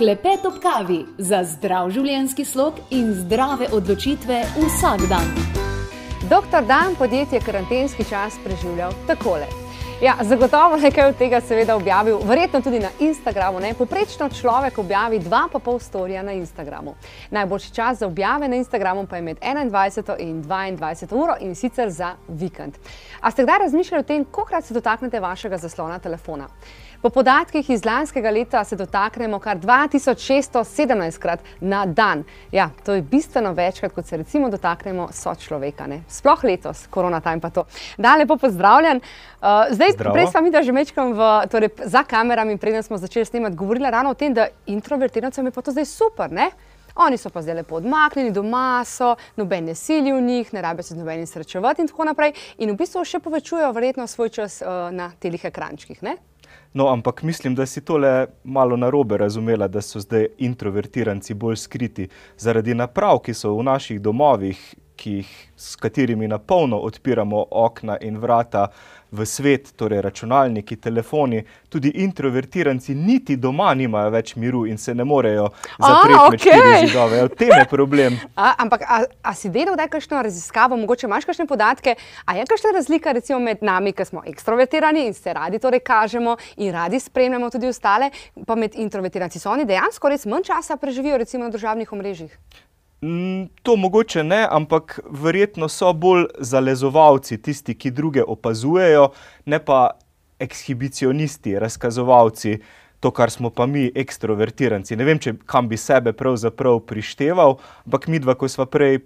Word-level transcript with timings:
Klepet 0.00 0.46
ob 0.48 0.54
kavi 0.62 1.02
za 1.18 1.42
zdrav 1.44 1.90
življenjski 1.92 2.46
slog 2.48 2.78
in 2.96 3.10
zdrave 3.18 3.66
odločitve 3.76 4.38
vsak 4.54 5.04
dan. 5.12 5.28
Doktor 6.30 6.64
Dan 6.64 6.96
podjetje 6.96 7.42
karantenski 7.44 8.06
čas 8.08 8.38
preživljal 8.40 8.96
takole. 9.06 9.44
Ja, 10.00 10.14
zagotovo 10.24 10.78
nekaj 10.80 11.10
od 11.10 11.18
tega 11.20 11.42
seveda 11.44 11.76
objavil, 11.76 12.16
verjetno 12.24 12.62
tudi 12.64 12.78
na 12.80 12.88
Instagramu. 13.04 13.60
Ne? 13.60 13.74
Poprečno 13.76 14.30
človek 14.32 14.78
objavi 14.80 15.18
dva 15.20 15.42
pa 15.52 15.58
pol 15.60 15.76
storija 15.78 16.22
na 16.22 16.32
Instagramu. 16.32 16.94
Najboljši 17.30 17.74
čas 17.74 17.98
za 17.98 18.06
objave 18.06 18.48
na 18.48 18.56
Instagramu 18.56 19.04
pa 19.06 19.16
je 19.16 19.22
med 19.22 19.38
21 19.44 20.16
in 20.18 20.42
22 20.44 21.12
uro 21.12 21.34
in 21.40 21.54
sicer 21.54 21.90
za 21.90 22.14
vikend. 22.28 22.80
A 23.20 23.30
ste 23.30 23.44
kdaj 23.44 23.58
razmišljali 23.58 24.00
o 24.00 24.06
tem, 24.06 24.24
kolikrat 24.24 24.64
se 24.64 24.74
dotaknete 24.74 25.20
vašega 25.20 25.58
zaslona 25.58 25.98
telefona? 25.98 26.48
Po 27.02 27.08
podatkih 27.10 27.70
iz 27.70 27.84
lanskega 27.84 28.30
leta 28.30 28.64
se 28.64 28.76
dotaknemo 28.76 29.38
kar 29.38 29.58
2617 29.58 31.18
krat 31.18 31.40
na 31.60 31.86
dan. 31.86 32.24
Ja, 32.52 32.70
to 32.84 32.92
je 32.94 33.02
bistveno 33.02 33.52
večkrat, 33.52 33.92
kot 33.92 34.06
se 34.06 34.16
recimo 34.16 34.50
dotaknemo 34.50 35.08
sočloveka. 35.12 35.86
Ne? 35.86 36.02
Sploh 36.08 36.44
letos, 36.44 36.86
korona 36.90 37.20
time 37.20 37.40
pa 37.40 37.50
to. 37.50 37.64
Dan 37.96 38.18
lepo 38.18 38.36
pozdravljen. 38.36 39.00
Uh, 39.00 39.46
zdaj, 39.70 39.92
Zdravo. 39.92 40.14
prej 40.14 40.26
sem 40.26 40.44
videla 40.44 40.62
že 40.62 40.72
mečkam 40.72 41.12
v, 41.16 41.30
torej, 41.48 41.70
za 41.84 42.04
kamerami, 42.04 42.58
preden 42.58 42.82
smo 42.82 42.98
začeli 42.98 43.24
snemati, 43.24 43.56
govorila 43.56 43.90
ravno 43.90 44.10
o 44.10 44.14
tem, 44.14 44.34
da 44.34 44.50
introvertirancem 44.66 45.46
je 45.46 45.52
pa 45.56 45.62
to 45.62 45.72
zdaj 45.72 45.84
super, 45.88 46.32
ne? 46.32 46.50
Oni 46.94 47.16
so 47.16 47.30
pa 47.30 47.40
zdaj 47.42 47.62
lepo 47.62 47.78
odmaknjeni, 47.80 48.30
doma 48.30 48.84
so, 48.84 49.14
noben 49.36 49.64
ne 49.64 49.74
sili 49.74 50.12
v 50.12 50.20
njih, 50.20 50.52
ne 50.52 50.62
rabijo 50.62 50.82
se 50.82 50.94
z 50.94 50.98
nobenim 50.98 51.26
srečevati 51.26 51.80
in 51.80 51.88
tako 51.88 52.04
naprej. 52.04 52.34
In 52.58 52.74
v 52.74 52.76
bistvu 52.76 53.04
še 53.04 53.22
povečujejo 53.24 53.72
verjetno 53.72 54.06
svoj 54.06 54.28
čas 54.28 54.60
uh, 54.60 54.90
na 54.92 55.12
telih 55.18 55.44
ekrančkih, 55.44 56.02
ne? 56.02 56.18
No, 56.72 56.88
ampak 56.88 57.22
mislim, 57.22 57.54
da 57.54 57.66
si 57.66 57.84
tole 57.84 58.26
malo 58.44 58.76
narobe 58.76 59.16
razumela, 59.18 59.68
da 59.68 59.80
so 59.82 60.00
zdaj 60.00 60.26
introvertiranci 60.38 61.34
bolj 61.34 61.56
skriti. 61.56 62.08
Zaradi 62.38 62.74
naprav, 62.74 63.18
ki 63.18 63.34
so 63.34 63.56
v 63.56 63.64
naših 63.66 64.00
domovih, 64.00 64.60
ki 64.96 65.10
jih, 65.10 65.32
s 65.56 65.76
katerimi 65.76 66.28
na 66.28 66.38
polno 66.38 66.78
odpiramo 66.78 67.44
okna 67.50 67.96
in 68.00 68.18
vrata 68.18 68.68
v 69.12 69.26
svet, 69.26 69.72
torej 69.76 70.00
računalniki, 70.02 70.76
telefoni, 70.76 71.42
tudi 71.68 71.92
introvertiranci 72.04 72.94
niti 72.94 73.36
doma 73.36 73.74
nimajo 73.74 74.10
več 74.10 74.34
miru 74.36 74.64
in 74.66 74.78
se 74.78 74.94
ne 74.94 75.04
morejo 75.04 75.48
zapreti 75.78 76.30
med 76.30 76.40
štiri 76.40 76.86
zidove. 76.86 77.22
V 77.24 77.38
tem 77.38 77.54
je 77.58 77.66
problem. 77.70 78.18
A, 78.40 78.54
ampak, 78.62 78.82
a, 78.86 79.02
a 79.22 79.34
si 79.34 79.50
delal 79.52 79.74
kdaj 79.74 79.90
kakšno 79.92 80.22
raziskavo, 80.24 80.76
mogoče 80.80 81.06
imaš 81.06 81.26
kakšne 81.28 81.46
podatke, 81.50 81.96
a 82.24 82.36
je 82.38 82.46
kakšna 82.48 82.72
razlika 82.76 83.12
recimo 83.12 83.38
med 83.42 83.62
nami, 83.66 83.92
ki 83.92 84.06
smo 84.06 84.22
ekstrovertirani 84.26 85.04
in 85.06 85.14
se 85.14 85.34
radi 85.34 85.58
torej 85.58 85.82
kažemo 85.84 86.36
in 86.56 86.72
radi 86.72 87.00
spremljamo 87.00 87.50
tudi 87.50 87.68
ostale, 87.68 88.10
pa 88.46 88.54
med 88.54 88.78
introvertiranci 88.78 89.42
so 89.42 89.52
oni 89.52 89.66
dejansko 89.68 90.08
res 90.08 90.26
manj 90.26 90.48
časa 90.52 90.76
preživijo 90.80 91.18
recimo 91.20 91.44
na 91.44 91.50
družabnih 91.50 91.92
omrežjih? 91.92 92.38
Mm, 93.02 93.46
To 93.62 93.76
mogoče 93.76 94.24
ne, 94.24 94.46
ampak 94.50 95.00
verjetno 95.10 95.68
so 95.68 95.92
bolj 95.92 96.26
zalezovalci, 96.38 97.38
tisti, 97.42 97.74
ki 97.74 97.90
druge 97.90 98.22
opazujejo, 98.22 99.08
ne 99.46 99.58
pa 99.64 99.90
ekshibicionisti, 100.40 101.58
razkazovalci, 101.58 102.58
to, 103.00 103.10
kar 103.10 103.30
smo 103.30 103.50
pa 103.50 103.66
mi, 103.66 103.86
ekstrovertiranci. 103.94 104.96
Ne 104.96 105.04
vem, 105.08 105.18
če 105.18 105.34
kam 105.48 105.68
bi 105.68 105.76
sebe 105.80 106.12
pravzaprav 106.12 106.82
prišteval, 106.88 107.56
ampak 107.86 108.08
mi 108.08 108.20
dva, 108.20 108.36
ko 108.36 108.48
sva 108.48 108.68
prej 108.68 109.00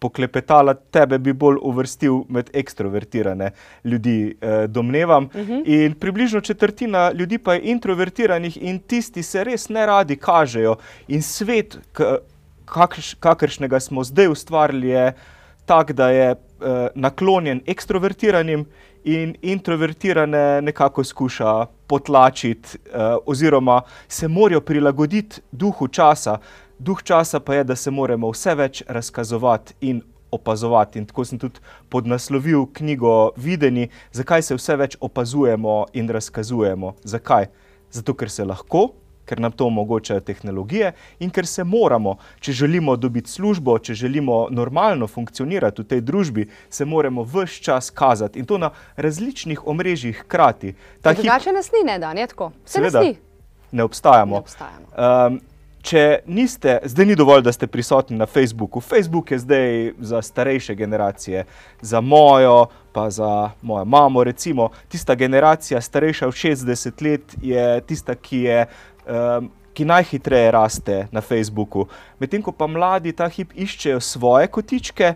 poklepetala, 0.00 0.74
tebe 0.94 1.18
bi 1.18 1.34
bolj 1.36 1.58
uvrstil 1.66 2.22
med 2.32 2.50
ekstrovertirane 2.56 3.50
ljudi, 3.84 4.36
eh, 4.40 4.66
domnevam. 4.66 5.24
Uh 5.24 5.30
-huh. 5.32 5.62
In 5.66 5.94
približno 5.94 6.40
četrtina 6.40 7.10
ljudi 7.12 7.38
pa 7.38 7.54
je 7.54 7.60
introvertiranih 7.62 8.62
in 8.62 8.78
tisti 8.78 9.22
se 9.22 9.44
res 9.44 9.68
ne 9.68 9.86
radi 9.86 10.16
kažejo. 10.16 10.76
In 11.08 11.22
svet, 11.22 11.78
kakš, 12.70 13.14
kakršnega 13.20 13.80
smo 13.80 14.04
zdaj 14.04 14.30
ustvarili, 14.30 14.88
je 14.88 15.12
tak, 15.66 15.92
da 15.92 16.10
je 16.10 16.30
eh, 16.30 16.88
naklonjen 16.94 17.60
ekstrovertiranim 17.66 18.64
in 19.04 19.34
introvertirane 19.42 20.62
nekako 20.62 21.04
skuša 21.04 21.66
potlačiti, 21.86 22.78
eh, 22.78 23.16
oziroma 23.26 23.82
se 24.08 24.28
morajo 24.28 24.60
prilagoditi 24.60 25.40
duhu 25.52 25.88
časa. 25.88 26.38
Duh 26.78 27.02
časa 27.02 27.40
pa 27.40 27.54
je, 27.54 27.64
da 27.64 27.76
se 27.76 27.90
moramo 27.90 28.30
vse 28.30 28.54
več 28.54 28.82
razkazovati 28.88 29.74
in 29.80 30.02
opazovati. 30.30 30.98
In 30.98 31.06
tako 31.06 31.24
sem 31.24 31.38
tudi 31.38 31.60
podnaslovil 31.88 32.66
knjigo 32.72 33.32
Videni, 33.36 33.88
zakaj 34.12 34.42
se 34.42 34.56
vse 34.56 34.76
več 34.76 34.96
opazujemo 35.00 35.84
in 35.92 36.08
razkazujemo. 36.08 36.94
Zakaj? 37.04 37.50
Zato, 37.90 38.14
ker 38.14 38.30
se 38.30 38.44
lahko, 38.44 38.90
ker 39.30 39.40
nam 39.40 39.54
to 39.54 39.68
omogočajo 39.70 40.20
tehnologije 40.26 40.92
in 41.22 41.30
ker 41.30 41.46
se 41.46 41.64
moramo, 41.64 42.16
če 42.40 42.52
želimo 42.64 42.96
dobiti 42.96 43.30
službo, 43.30 43.78
če 43.78 43.94
želimo 43.94 44.40
normalno 44.50 45.06
funkcionirati 45.06 45.84
v 45.84 45.90
tej 45.94 46.00
družbi, 46.00 46.48
se 46.70 46.84
moramo 46.84 47.22
vse 47.22 47.62
čas 47.62 47.90
kazati 47.94 48.42
in 48.42 48.46
to 48.50 48.58
na 48.58 48.72
različnih 48.96 49.66
omrežjih 49.66 50.24
hkrati. 50.24 50.74
Hip 50.74 51.22
Drugače 51.22 51.54
nas 51.54 51.70
ni, 51.72 51.84
ne 51.86 51.98
da, 51.98 52.14
ne 52.14 52.26
tako. 52.26 52.50
Se 52.64 52.80
Seveda. 52.80 52.98
nas 52.98 53.06
ni. 53.06 53.16
ne 53.72 53.86
obstajamo. 53.86 54.34
Ne 54.34 54.40
obstajamo. 54.40 54.86
Um, 54.96 55.40
če 55.82 56.20
niste, 56.28 56.78
zdaj 56.84 57.06
ni 57.08 57.16
dovolj, 57.16 57.42
da 57.46 57.52
ste 57.52 57.68
prisotni 57.70 58.18
na 58.18 58.26
Facebooku. 58.28 58.82
Facebook 58.84 59.30
je 59.32 59.38
zdaj 59.38 59.92
za 60.12 60.22
starejše 60.22 60.74
generacije, 60.74 61.44
za 61.80 62.00
mojo, 62.00 62.66
pa 62.92 63.08
za 63.10 63.50
mojo 63.62 63.84
mamo. 63.84 64.24
Recimo, 64.24 64.70
tista 64.88 65.14
generacija, 65.14 65.80
starejša 65.80 66.28
od 66.28 66.34
60 66.34 67.02
let, 67.02 67.36
je 67.42 67.80
tista, 67.80 68.14
ki 68.14 68.44
je. 68.48 68.66
Um, 69.10 69.50
Ki 69.70 69.84
najhitreje 69.86 70.50
raste 70.50 70.94
na 71.14 71.20
Facebooku, 71.22 71.84
medtem 72.18 72.42
ko 72.42 72.50
pa 72.52 72.66
mladi 72.66 73.12
ta 73.14 73.28
hip 73.30 73.52
iščejo 73.54 74.00
svoje 74.02 74.48
kotičke, 74.50 75.12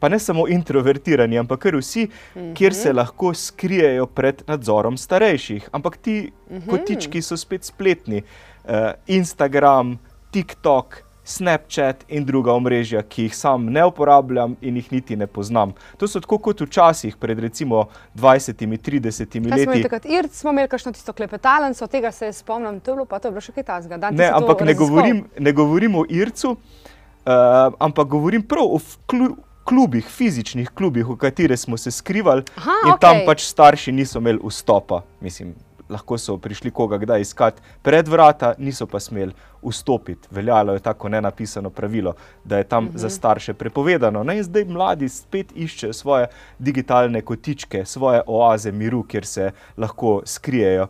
pa 0.00 0.08
ne 0.08 0.18
samo 0.18 0.46
introvertirani, 0.48 1.36
ampak 1.38 1.60
kar 1.66 1.76
vsi, 1.76 2.06
mm 2.08 2.40
-hmm. 2.40 2.54
kjer 2.56 2.74
se 2.74 2.92
lahko 2.92 3.34
skrijejo 3.34 4.06
pred 4.06 4.42
nadzorom 4.48 4.96
starejših. 4.96 5.68
Ampak 5.72 5.96
ti 5.96 6.32
mm 6.32 6.56
-hmm. 6.56 6.70
kotički 6.70 7.22
so 7.22 7.36
spet 7.36 7.64
spletni. 7.64 8.22
Uh, 8.64 8.96
Instagram, 9.06 9.98
TikTok, 10.30 11.04
Snapchat 11.30 12.04
in 12.08 12.24
druga 12.26 12.52
omrežja, 12.52 13.02
ki 13.02 13.28
jih 13.28 13.36
sam 13.36 13.68
ne 13.70 13.84
uporabljam 13.86 14.56
in 14.60 14.76
jih 14.76 14.92
niti 14.92 15.16
ne 15.16 15.26
poznam. 15.26 15.72
To 15.96 16.08
so 16.10 16.20
tako 16.20 16.38
kot 16.42 16.60
včasih, 16.60 17.14
pred 17.16 17.38
recimo 17.38 17.84
20-30 18.16 19.50
Kaj 19.50 19.64
smo 19.64 19.72
leti. 19.72 19.82
takrat? 19.82 20.04
Irc 20.06 20.32
smo 20.34 20.50
imeli 20.50 20.68
kakšno 20.68 20.92
tisto 20.92 21.12
klepetalnico, 21.12 21.86
tega 21.86 22.12
se 22.12 22.32
spomnim, 22.32 22.80
to 22.80 22.90
je 22.90 22.94
bilo 22.94 23.06
pa 23.06 23.18
to 23.18 23.28
je 23.28 23.32
bilo 23.32 23.40
še 23.40 23.52
kaj 23.52 23.64
tasga. 23.64 23.96
Dan, 23.96 24.14
Ne, 24.14 24.26
ampak 24.26 24.60
ne 24.60 24.74
govorim, 24.74 25.24
ne 25.38 25.52
govorim 25.52 25.94
o 25.94 26.04
Ircu, 26.08 26.50
uh, 26.50 27.32
ampak 27.78 28.08
govorim 28.08 28.42
prav 28.42 28.66
o 28.66 28.80
klu, 29.06 29.36
klubih, 29.64 30.06
fizičnih 30.08 30.70
klubih, 30.74 31.06
v 31.06 31.16
katere 31.16 31.56
smo 31.56 31.76
se 31.78 31.90
skrivali 31.90 32.42
Aha, 32.56 32.76
in 32.88 32.96
tam 33.00 33.20
okej. 33.20 33.26
pač 33.26 33.44
starši 33.46 33.92
niso 33.92 34.18
imeli 34.18 34.40
vstopa. 34.42 35.02
Mislim, 35.20 35.54
lahko 35.90 36.18
so 36.18 36.36
prišli 36.38 36.70
koga 36.70 36.98
kdaj 36.98 37.20
iskati 37.20 37.62
pred 37.82 38.08
vrata, 38.08 38.54
niso 38.58 38.86
pa 38.86 39.00
smeli 39.00 39.32
vstopiti. 39.62 40.28
Veljalo 40.30 40.72
je 40.72 40.84
tako 40.84 41.08
nenapisano 41.08 41.70
pravilo, 41.70 42.14
da 42.44 42.58
je 42.58 42.64
tam 42.64 42.86
uh 42.86 42.92
-huh. 42.92 42.96
za 42.98 43.10
starše 43.10 43.54
prepovedano. 43.54 44.24
Ne, 44.24 44.36
in 44.36 44.44
zdaj 44.44 44.64
mladi 44.64 45.08
spet 45.08 45.52
iščejo 45.54 45.92
svoje 45.92 46.26
digitalne 46.58 47.22
kotičke, 47.22 47.84
svoje 47.84 48.22
oaze 48.26 48.72
miru, 48.72 49.02
kjer 49.02 49.26
se 49.26 49.50
lahko 49.76 50.22
skrijejo. 50.24 50.86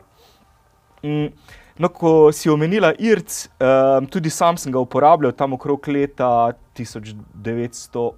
Mm, 1.03 1.27
No, 1.81 1.89
ko 1.89 2.29
si 2.33 2.51
omenila 2.51 2.93
IRC, 2.99 3.47
um, 3.57 4.07
tudi 4.07 4.31
sam 4.31 4.57
sem 4.61 4.73
ga 4.73 4.79
uporabljal 4.79 5.33
tam 5.33 5.53
okrog 5.57 5.89
leta 5.89 6.53
1998, 6.77 8.13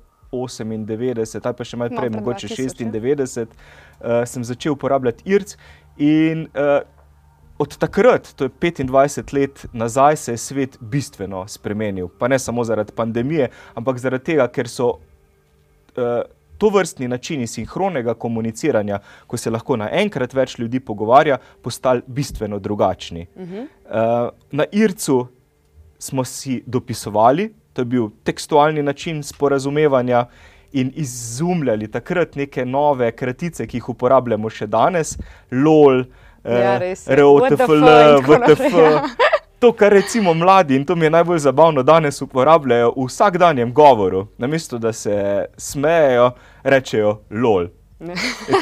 ali 1.44 1.54
pa 1.59 1.65
še 1.65 1.76
malo 1.78 1.91
No, 1.92 2.00
prej, 2.00 2.10
pred 2.10 2.16
mogoče 2.16 2.48
2000, 2.50 2.91
96, 2.91 3.47
uh, 3.47 4.26
sem 4.26 4.42
začel 4.44 4.72
uporabljati 4.75 5.22
IRC. 5.31 5.54
In 5.97 6.47
uh, 6.54 6.80
od 7.58 7.76
takrat, 7.78 8.33
to 8.34 8.44
je 8.44 8.50
25 8.50 9.34
let 9.34 9.66
nazaj, 9.72 10.16
se 10.16 10.33
je 10.33 10.36
svet 10.36 10.78
bistveno 10.80 11.48
spremenil. 11.48 12.09
Pa 12.18 12.28
ne 12.28 12.39
samo 12.39 12.65
zaradi 12.65 12.92
pandemije, 12.97 13.50
ampak 13.74 13.98
zaradi 13.98 14.24
tega, 14.24 14.48
ker 14.48 14.68
so 14.68 14.89
uh, 14.89 16.22
to 16.59 16.71
vrstni 16.71 17.09
načini 17.09 17.47
sinhronega 17.47 18.15
komuniciranja, 18.15 19.00
ko 19.27 19.36
se 19.36 19.50
lahko 19.50 19.77
naenkrat 19.77 20.34
več 20.34 20.59
ljudi 20.59 20.80
pogovarja, 20.80 21.39
postali 21.62 22.03
bistveno 22.06 22.59
drugačni. 22.59 23.27
Uh 23.34 23.42
-huh. 23.42 23.62
uh, 23.62 24.30
na 24.50 24.65
IRC-u 24.72 25.27
smo 25.98 26.24
si 26.24 26.62
dopisovali, 26.66 27.53
to 27.72 27.80
je 27.80 27.84
bil 27.84 28.09
tekstualni 28.24 28.83
način 28.83 29.22
sporazumevanja. 29.22 30.27
In 30.72 30.92
izumljali 30.97 31.91
takrat 31.91 32.36
neke 32.36 32.65
nove 32.65 33.10
kratice, 33.13 33.66
ki 33.66 33.77
jih 33.77 33.89
uporabljamo 33.89 34.51
še 34.51 34.66
danes, 34.66 35.19
LOL, 35.51 36.04
Ja, 36.45 36.74
eh, 36.74 36.78
res 36.78 37.07
je. 37.07 37.16
ROTFL, 37.16 37.84
VTF. 38.27 38.72
ja. 38.74 39.03
To, 39.59 39.72
kar 39.72 39.92
recimo 39.92 40.34
mladi, 40.34 40.74
in 40.77 40.84
to 40.84 40.97
mi 40.97 41.07
je 41.07 41.10
najbolj 41.10 41.39
zabavno, 41.39 41.83
danes 41.83 42.22
uporabljajo 42.22 42.89
v 42.97 43.04
vsakdanjem 43.07 43.72
govoru. 43.72 44.27
Namesto 44.39 44.78
da 44.78 44.92
se 44.92 45.45
smejejo, 45.57 46.30
rečejo 46.65 47.21
LOL. 47.30 47.69
E, 48.01 48.15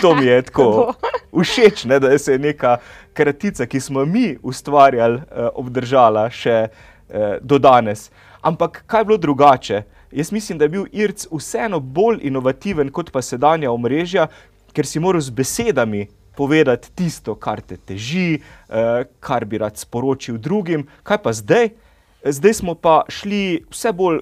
to 0.03 0.15
mi 0.15 0.27
je 0.27 0.43
tako 0.51 0.93
všeč, 1.33 1.85
ne, 1.85 1.99
da 2.01 2.19
se 2.19 2.33
je 2.33 2.39
neka 2.39 2.77
kratica, 3.13 3.67
ki 3.67 3.81
smo 3.81 4.05
mi 4.05 4.37
ustvarjali, 4.43 5.23
eh, 5.31 5.49
obdržala 5.55 6.27
še 6.31 6.69
eh, 6.69 7.39
do 7.41 7.59
danes. 7.59 8.11
Ampak 8.43 8.83
kaj 8.87 9.01
je 9.01 9.05
bilo 9.05 9.17
drugače? 9.19 9.83
Jaz 10.13 10.33
mislim, 10.33 10.59
da 10.59 10.65
je 10.65 10.69
bil 10.69 10.87
IRC 10.93 11.27
vseeno 11.33 11.81
bolj 11.81 12.19
inovativen 12.23 12.91
kot 12.91 13.13
pa 13.13 13.23
sedanja 13.23 13.71
omrežja, 13.71 14.27
ker 14.75 14.87
si 14.87 15.01
moral 15.01 15.23
z 15.23 15.31
besedami 15.31 16.07
povedati 16.37 16.91
tisto, 16.95 17.35
kar 17.35 17.61
te 17.61 17.77
teži, 17.77 18.41
eh, 18.69 19.05
kar 19.21 19.45
bi 19.45 19.59
rad 19.59 19.77
sporočil 19.77 20.39
drugim. 20.39 20.87
Kaj 21.03 21.23
pa 21.23 21.33
zdaj? 21.33 21.71
Zdaj 22.25 22.55
smo 22.55 22.75
pa 22.75 23.03
šli 23.09 23.65
vse 23.71 23.93
bolj, 23.93 24.21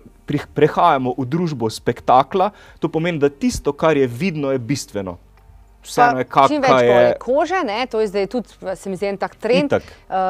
prehajamo 0.55 1.14
v 1.19 1.25
družbo 1.26 1.70
spektakla, 1.70 2.50
to 2.79 2.88
pomeni, 2.88 3.19
da 3.19 3.29
tisto, 3.29 3.73
kar 3.73 3.96
je 3.96 4.06
vidno, 4.06 4.52
je 4.52 4.58
bistveno. 4.58 5.19
Vseeno 5.88 6.19
je 6.19 6.25
kakšno 6.25 6.79
je. 6.81 7.14
Kože, 7.20 7.62
ne? 7.64 7.87
to 7.87 8.00
je 8.00 8.06
zdaj 8.06 8.26
tudi, 8.26 8.49
se 8.76 8.90
mi 8.90 8.96
zdi, 8.96 9.06
en 9.06 9.17
tak 9.17 9.37
trend. 9.40 9.73
Uh, 9.73 9.81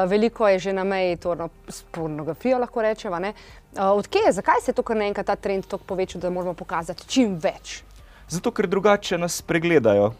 veliko 0.07 0.47
je 0.47 0.59
že 0.59 0.73
na 0.73 0.83
meji 0.83 1.17
torno, 1.17 1.49
s 1.67 1.83
pornografijo, 1.91 2.59
lahko 2.59 2.81
rečemo. 2.81 3.19
Uh, 3.19 3.91
Odkje 3.99 4.21
je, 4.25 4.31
zakaj 4.31 4.61
se 4.63 4.71
je 4.71 4.75
to 4.75 4.83
kar 4.83 4.97
naenkrat 4.97 5.25
ta 5.25 5.35
trend 5.35 5.67
tako 5.67 5.83
povečal, 5.83 6.21
da 6.21 6.29
moramo 6.29 6.53
pokazati 6.53 7.07
čim 7.07 7.35
več? 7.35 7.83
Zato, 8.29 8.51
ker 8.51 8.67
drugače 8.67 9.17
nas 9.17 9.41
pregledajo. 9.41 10.13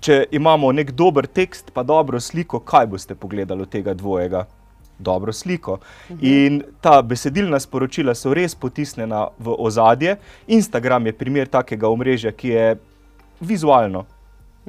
Če 0.00 0.24
imamo 0.32 0.70
nek 0.72 0.94
dober 0.96 1.26
tekst, 1.28 1.74
pa 1.76 1.82
dobro 1.84 2.20
sliko, 2.20 2.62
kaj 2.64 2.86
boste 2.88 3.14
pogledali 3.14 3.62
od 3.62 3.68
tega 3.68 3.94
dvojega? 3.94 4.46
Dobro 4.98 5.32
sliko. 5.32 5.78
-huh. 6.08 6.18
In 6.20 6.62
ta 6.80 7.02
besedilna 7.02 7.60
sporočila 7.60 8.14
so 8.14 8.34
res 8.34 8.54
potisnjena 8.54 9.28
v 9.38 9.54
ozadje. 9.58 10.16
Instagram 10.46 11.06
je 11.06 11.12
primer 11.12 11.48
takega 11.48 11.88
omrežja, 11.88 12.32
ki 12.32 12.48
je 12.48 12.76
vizualno 13.40 14.04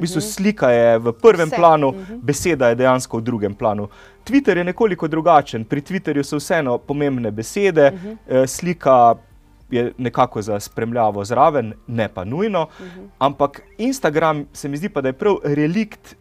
V 0.01 0.07
bistvu 0.07 0.17
mhm. 0.17 0.27
slika 0.27 0.69
je 0.69 0.97
v 0.97 1.11
prvem 1.13 1.47
Vse. 1.47 1.55
planu, 1.55 1.91
mhm. 1.91 2.19
beseda 2.25 2.69
je 2.69 2.75
dejansko 2.75 3.17
v 3.17 3.21
drugem 3.21 3.55
planu. 3.55 3.87
Twitter 4.25 4.57
je 4.57 4.63
nekoliko 4.63 5.07
drugačen. 5.07 5.65
Pri 5.65 5.81
Twitterju 5.81 6.23
so 6.23 6.39
vseeno 6.41 6.77
pomembne 6.77 7.31
besede, 7.31 7.91
mhm. 7.91 8.17
Eh, 8.27 8.47
slika 8.47 9.15
je 9.71 9.93
nekako 9.97 10.41
za 10.41 10.59
spremljavo 10.59 11.25
zraven, 11.25 11.73
ne 11.87 12.07
pa 12.07 12.23
nujno. 12.23 12.67
Ampak 13.19 13.61
Instagram 13.77 14.45
se 14.53 14.69
mi 14.69 14.77
zdi 14.77 14.89
pa, 14.89 15.01
da 15.01 15.09
je 15.09 15.13
prav 15.13 15.37
relikt 15.43 16.15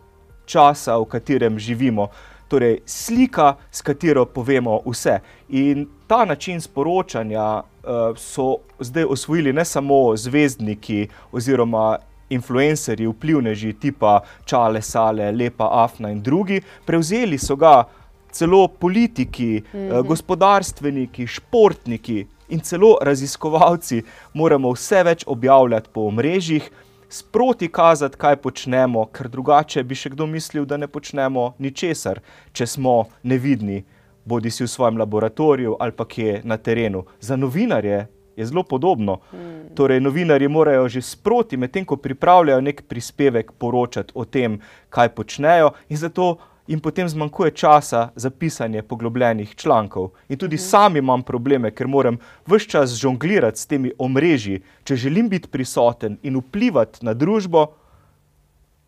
časa, 0.45 0.99
v 0.99 1.05
katerem 1.05 1.59
živimo. 1.59 2.09
Torej, 2.49 2.81
slika, 2.87 3.55
s 3.71 3.83
katero 3.83 4.25
povemo 4.27 4.81
vse. 4.87 5.21
In 5.49 5.87
ta 6.07 6.25
način 6.25 6.61
sporočanja 6.61 7.63
uh, 7.63 8.17
so 8.17 8.57
zdaj 8.79 9.05
osvojili 9.05 9.53
ne 9.53 9.65
samo 9.65 10.17
zvezdniki 10.17 11.09
oziroma 11.33 11.99
influencerji, 12.31 13.07
vplivneži, 13.07 13.73
tipa 13.73 14.21
Čale, 14.45 14.83
Sale, 14.83 15.33
Lepa, 15.33 15.69
Afna 15.85 16.11
in 16.11 16.23
drugi, 16.23 16.61
prevzeli 16.87 17.39
so 17.39 17.57
ga 17.57 17.85
celo 18.33 18.69
politiki, 18.69 19.63
mm 19.73 19.79
-hmm. 19.79 20.07
gospodarstveniki, 20.07 21.27
športniki 21.27 22.27
in 22.49 22.61
celo 22.61 22.97
raziskovalci. 23.03 24.03
Moramo 24.35 24.73
vse 24.73 25.03
več 25.03 25.25
objavljati 25.27 25.89
po 25.93 26.01
omrežjih. 26.01 26.71
Sproti 27.09 27.69
kazati, 27.69 28.17
kaj 28.17 28.37
počnemo, 28.37 29.07
ker 29.07 29.29
drugače 29.29 29.83
bi 29.83 29.95
še 29.95 30.11
kdo 30.11 30.27
mislil, 30.27 30.65
da 30.65 30.77
ne 30.77 30.87
počnemo 30.87 31.55
ničesar, 31.59 32.21
če 32.53 32.67
smo 32.67 33.05
nevidni, 33.23 33.85
bodi 34.25 34.51
si 34.51 34.65
v 34.65 34.69
svojem 34.69 34.97
laboratoriju 34.97 35.77
ali 35.81 35.93
pa 35.93 36.05
kje 36.05 36.41
na 36.45 36.57
terenu. 36.57 37.05
Za 37.21 37.37
novinarje 37.37 38.07
je 38.41 38.47
zelo 38.51 38.63
podobno. 38.63 39.19
Hmm. 39.31 39.71
Torej, 39.77 40.01
novinari 40.01 40.49
morajo 40.49 40.89
že 40.89 41.03
sproti, 41.03 41.57
medtem 41.57 41.85
ko 41.85 41.97
pripravljajo 41.97 42.61
nek 42.61 42.83
prispevek, 42.89 43.53
poročati 43.59 44.13
o 44.15 44.25
tem, 44.25 44.61
kaj 44.89 45.13
počnejo, 45.15 45.75
in 45.89 45.97
zato 45.97 46.37
jim 46.71 46.81
potem 46.81 47.09
zmanjkuje 47.09 47.51
časa 47.51 48.09
za 48.15 48.31
pisanje 48.31 48.83
poglobljenih 48.83 49.55
člankov. 49.55 50.11
In 50.29 50.39
tudi 50.39 50.57
hmm. 50.57 50.65
sam 50.65 50.97
imam 50.97 51.23
probleme, 51.23 51.71
ker 51.75 51.89
moram 51.89 52.19
vse 52.47 52.69
čas 52.69 52.95
žonglirati 52.95 53.61
s 53.61 53.67
temi 53.67 53.93
omrežji, 53.99 54.63
če 54.85 54.97
želim 54.97 55.29
biti 55.29 55.49
prisoten 55.49 56.19
in 56.23 56.39
vplivati 56.39 57.05
na 57.05 57.15
družbo. 57.15 57.67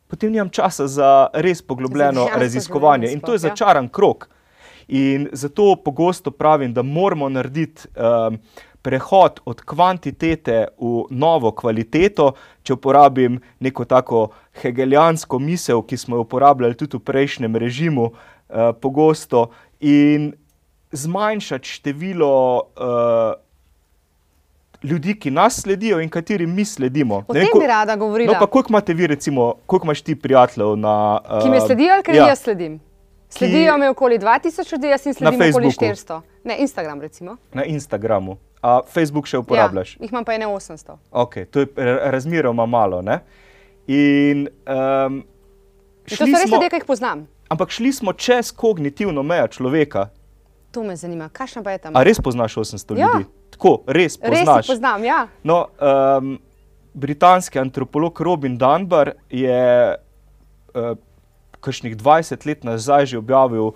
Potem 0.07 0.33
nimam 0.33 0.51
časa 0.51 0.87
za 0.87 1.27
res 1.33 1.63
poglobljeno 1.63 2.29
raziskovanje, 2.37 3.13
in 3.13 3.21
to 3.21 3.33
je 3.33 3.41
ja. 3.43 3.49
začaran 3.49 3.89
krok. 3.89 4.29
In 4.89 5.29
zato 5.33 5.77
pogosto 5.77 6.31
pravim, 6.31 6.75
da 6.75 6.83
moramo 6.83 7.29
narediti 7.29 7.89
um, 7.97 8.39
prehod 8.83 9.41
od 9.45 9.61
kvantitete 9.61 10.67
v 10.79 11.05
novo 11.11 11.53
kvaliteto, 11.55 12.33
če 12.63 12.75
uporabim 12.75 13.39
neko 13.61 13.85
tako 13.85 14.29
hegelijansko 14.63 15.39
misel, 15.39 15.83
ki 15.87 15.97
smo 15.97 16.19
jo 16.19 16.27
uporabljali 16.27 16.79
tudi 16.79 16.99
v 16.99 17.07
prejšnjem 17.07 17.57
režimu, 17.57 18.11
uh, 18.11 18.75
pogosto, 18.81 19.51
in 19.81 20.33
zmanjšati 20.93 21.69
število 21.69 22.35
uh, 22.59 23.33
ljudi, 24.83 25.15
ki 25.15 25.31
nas 25.31 25.63
sledijo 25.63 26.01
in 26.03 26.11
kateri 26.11 26.47
mi 26.47 26.65
sledimo. 26.65 27.25
O 27.29 27.35
tem 27.35 27.49
bi 27.61 27.67
rada 27.67 27.97
govorila. 27.97 28.39
No, 28.41 28.47
koliko 28.47 28.71
imate 28.71 28.95
vi, 28.95 29.07
recimo, 29.07 29.55
koliko 29.67 29.87
imaš 29.87 30.03
ti 30.03 30.17
prijateljev? 30.17 30.77
Na, 30.77 31.21
uh, 31.25 31.43
ki 31.43 31.51
me 31.51 31.61
sledijo 31.61 31.95
ali 31.95 32.03
ker 32.03 32.15
ja. 32.15 32.29
jaz 32.29 32.43
sledim? 32.43 32.81
Sledijo 33.29 33.79
me 33.79 33.89
okoli 33.89 34.19
2000 34.19 34.73
ljudi, 34.73 34.87
jaz 34.87 35.07
jim 35.07 35.15
sledim 35.15 35.41
okoli 35.51 35.67
400. 35.67 36.21
Ne, 36.45 36.57
Instagram 36.59 37.01
recimo. 37.01 37.37
Na 37.53 37.65
Instagramu. 37.65 38.37
A 38.63 38.81
Facebook 38.87 39.27
še 39.27 39.41
uporabljaš? 39.43 39.97
Ja, 39.97 40.05
jih 40.07 40.13
imam 40.15 40.25
pa 40.25 40.37
ene 40.37 40.47
800. 40.47 40.97
Okay, 41.25 41.49
to 41.51 41.65
je 41.65 41.69
razmeroma 42.15 42.67
malo. 42.67 43.03
Ne? 43.03 43.19
In, 43.91 44.47
um, 44.71 45.23
In 46.07 46.17
to 46.17 46.27
so 46.27 46.31
res 46.31 46.51
ljudje, 46.51 46.71
ki 46.71 46.83
jih 46.83 46.87
poznam. 46.87 47.27
Ampak 47.51 47.75
šli 47.75 47.93
smo 47.93 48.15
čez 48.15 48.53
kognitivno 48.55 49.23
mejo 49.27 49.49
človeka. 49.59 50.09
To 50.73 50.87
me 50.87 50.97
zanima, 50.97 51.29
kakšna 51.29 51.63
pa 51.67 51.75
je 51.75 51.83
tam? 51.85 51.97
A 51.99 52.05
res 52.07 52.23
poznaš 52.23 52.57
800 52.63 52.97
ja. 52.97 53.11
ljudi? 53.11 53.29
Tako, 53.53 53.75
res 53.87 54.17
poznaš. 54.17 54.63
Res 54.65 54.73
poznam, 54.73 55.05
ja. 55.05 55.27
No, 55.45 55.67
um, 55.77 56.39
britanski 56.95 57.59
antropolog 57.59 58.21
Robin 58.21 58.57
Dunbar 58.59 59.13
je 59.31 59.97
uh, 59.97 60.95
kakšnih 61.61 61.97
20 61.97 62.47
let 62.47 62.65
nazaj 62.65 63.07
že 63.13 63.19
objavil 63.19 63.73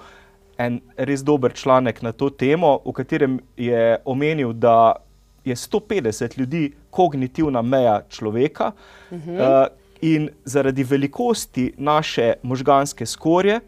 en 0.59 0.81
res 0.97 1.25
dober 1.25 1.53
članek 1.53 2.03
na 2.03 2.13
to 2.13 2.31
temo, 2.31 2.79
v 2.85 2.93
katerem 2.93 3.41
je 3.57 3.97
omenil, 4.05 4.53
da 4.53 4.97
je 5.45 5.55
150 5.55 6.39
ljudi 6.39 6.73
kognitivna 6.91 7.63
meja 7.63 8.03
človeka 8.09 8.73
uh 9.11 9.19
-huh. 9.19 9.35
uh, 9.41 9.67
in 10.01 10.31
zaradi 10.45 10.85
velikosti 10.85 11.73
naše 11.77 12.33
možganske 12.43 13.07
skorje, 13.07 13.61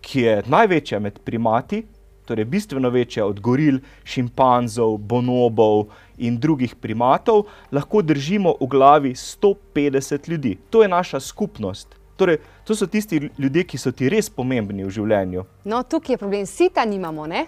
ki 0.00 0.20
je 0.20 0.42
največja 0.46 0.98
med 1.00 1.18
primati, 1.24 1.82
torej 2.24 2.44
bistveno 2.44 2.90
večja 2.90 3.26
od 3.26 3.40
goril, 3.40 3.78
šimpanzov, 4.04 4.96
bonobov 4.98 5.86
in 6.18 6.38
drugih 6.40 6.74
primatov, 6.74 7.44
lahko 7.72 8.02
držimo 8.02 8.54
v 8.60 8.66
glavi 8.66 9.14
150 9.14 10.28
ljudi. 10.28 10.58
To 10.70 10.82
je 10.82 10.88
naša 10.88 11.20
skupnost. 11.20 11.96
Torej, 12.16 12.38
to 12.64 12.74
so 12.74 12.86
tisti 12.86 13.30
ljudje, 13.38 13.64
ki 13.64 13.78
so 13.78 13.92
ti 13.92 14.08
res 14.08 14.30
pomembni 14.30 14.84
v 14.86 14.90
življenju. 14.94 15.44
No, 15.64 15.82
tukaj 15.82 16.14
je 16.14 16.18
problem, 16.18 16.46
sita 16.46 16.84
nimamo. 16.86 17.26
Ne? 17.26 17.46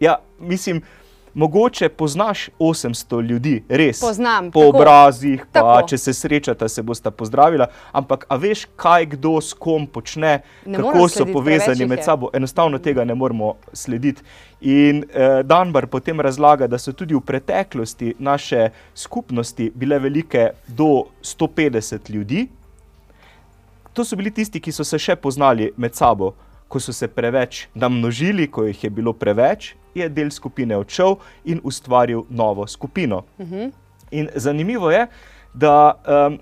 Ja, 0.00 0.18
mislim, 0.38 0.82
mogoče 1.34 1.88
poznaš 1.88 2.48
800 2.58 3.22
ljudi, 3.28 3.54
res. 3.68 4.00
Poznam. 4.00 4.50
Po 4.50 4.60
tako, 4.60 4.76
obrazih, 4.76 5.46
pa 5.52 5.60
tako. 5.60 5.88
če 5.88 5.98
se 5.98 6.12
srečata, 6.12 6.68
se 6.68 6.82
bosta 6.82 7.10
pozdravila. 7.10 7.70
Ampak, 7.92 8.26
a 8.28 8.36
veš, 8.36 8.66
kaj 8.76 9.06
kdo 9.16 9.38
s 9.40 9.56
kom 9.56 9.86
počne, 9.86 10.40
ne 10.66 10.78
kako 10.78 11.08
so 11.08 11.26
povezani 11.32 11.86
med 11.88 12.04
sabo? 12.04 12.30
Enostavno 12.36 12.78
tega 12.78 13.04
ne 13.08 13.14
moremo 13.14 13.54
slediti. 13.72 14.22
In 14.60 15.04
eh, 15.08 15.42
Danbar 15.42 15.86
potem 15.86 16.20
razlaga, 16.20 16.68
da 16.68 16.78
so 16.78 16.92
tudi 16.92 17.16
v 17.16 17.24
preteklosti 17.24 18.14
naše 18.18 18.68
skupnosti 18.94 19.72
bile 19.74 19.98
velike 19.98 20.50
do 20.68 21.06
150 21.22 22.10
ljudi 22.10 22.48
to 23.92 24.04
so 24.04 24.16
bili 24.16 24.30
tisti, 24.30 24.60
ki 24.60 24.72
so 24.72 24.84
se 24.84 24.98
še 24.98 25.16
poznali 25.16 25.72
med 25.76 25.94
sabo. 25.94 26.32
Ko 26.68 26.80
so 26.80 26.92
se 26.92 27.08
preveč 27.08 27.66
namnožili, 27.74 28.48
ko 28.48 28.64
jih 28.64 28.84
je 28.84 28.90
bilo 28.90 29.12
preveč, 29.12 29.74
je 29.94 30.08
del 30.08 30.30
skupine 30.30 30.76
odšel 30.76 31.18
in 31.44 31.60
ustvaril 31.64 32.24
novo 32.30 32.66
skupino. 32.66 33.24
Uh 33.38 33.46
mhm. 33.46 33.54
-huh. 33.54 33.72
In 34.10 34.28
zanimivo 34.34 34.90
je, 34.90 35.06
da 35.54 35.94
um, 36.26 36.38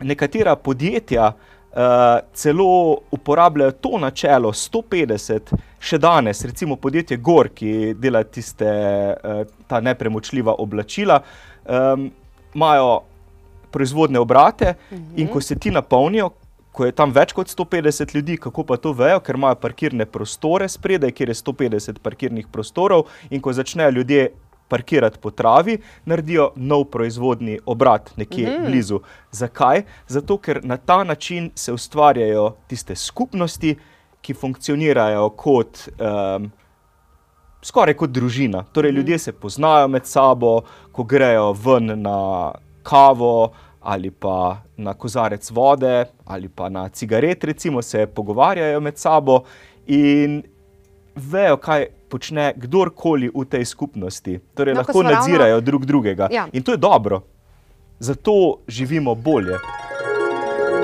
nekatera 0.00 0.56
podjetja 0.56 1.32
uh, 1.72 1.78
celo 2.34 2.98
uporabljajo 3.10 3.72
to 3.72 3.98
načelo 3.98 4.52
150 4.52 5.40
še 5.80 5.98
danes, 5.98 6.44
recimo 6.44 6.76
podjetje 6.76 7.16
Gor, 7.16 7.48
ki 7.48 7.94
dela 7.98 8.22
tiste, 8.24 8.66
uh, 8.66 9.46
ta 9.66 9.80
nepremočljiva 9.80 10.54
oblačila, 10.58 11.22
um, 11.64 12.10
imajo 12.54 13.00
proizvodne 13.70 14.18
obrate 14.18 14.74
uh 14.90 14.98
-huh. 14.98 15.20
in 15.20 15.28
ko 15.28 15.40
se 15.40 15.58
ti 15.58 15.70
napolnijo, 15.70 16.30
ko 16.72 16.88
je 16.88 16.94
tam 16.96 17.12
več 17.12 17.34
kot 17.36 17.50
150 17.52 18.14
ljudi, 18.16 18.38
kako 18.40 18.64
pa 18.64 18.78
to 18.80 18.94
vejo, 18.96 19.20
ker 19.20 19.36
imajo 19.36 19.60
parkirne 19.60 20.06
prostore 20.08 20.68
spredaj, 20.72 21.12
kjer 21.12 21.32
je 21.32 21.40
150 21.40 22.00
parkirnih 22.02 22.48
prostorov, 22.52 23.10
in 23.30 23.44
ko 23.44 23.52
začnejo 23.52 23.92
ljudje 23.98 24.30
parkirati 24.72 25.20
po 25.20 25.30
travi, 25.30 25.76
naredijo 26.08 26.52
nov 26.56 26.86
proizvodni 26.88 27.58
obrat 27.66 28.14
nekje 28.16 28.46
mm. 28.48 28.70
blizu. 28.70 29.02
Zakaj? 29.30 29.84
Zato, 30.08 30.38
ker 30.40 30.62
na 30.64 30.76
ta 30.76 31.02
način 31.04 31.50
se 31.54 31.72
ustvarjajo 31.72 32.54
tiste 32.72 32.96
skupnosti, 32.96 33.76
ki 34.22 34.34
funkcionirajo 34.38 35.28
kot 35.36 35.88
um, 35.98 36.46
skoraj 37.62 37.98
kot 37.98 38.10
družina. 38.14 38.62
Torej, 38.72 38.94
ljudje 38.96 39.18
se 39.18 39.32
poznajo 39.32 39.88
med 39.88 40.06
sabo, 40.06 40.60
ko 40.92 41.04
grejo 41.04 41.52
ven 41.52 41.92
na 42.02 42.52
kavo 42.82 43.52
ali 43.82 44.10
pa 44.10 44.36
na 44.76 44.94
kozarec 44.94 45.50
vode 45.50 46.04
ali 46.24 46.48
pa 46.48 46.68
na 46.68 46.88
cigaret, 46.88 47.44
recimo, 47.44 47.82
se 47.82 48.06
pogovarjajo 48.06 48.80
med 48.80 48.98
sabo 48.98 49.42
in 49.86 50.42
vejo, 51.16 51.56
kaj 51.56 51.86
počne 52.08 52.52
kdorkoli 52.56 53.30
v 53.30 53.44
tej 53.44 53.64
skupnosti. 53.64 54.38
Torej, 54.54 54.74
No, 54.74 54.76
ko 54.76 54.80
lahko 54.80 54.92
smo 54.92 55.02
ravno- 55.02 55.16
nadzirajo 55.16 55.60
drug 55.60 55.84
drugega. 55.84 56.28
Ja. 56.30 56.46
In 56.52 56.62
to 56.62 56.72
je 56.72 56.78
dobro. 56.78 57.20
Zato 57.98 58.32
živimo 58.68 59.14
bolje. 59.14 59.58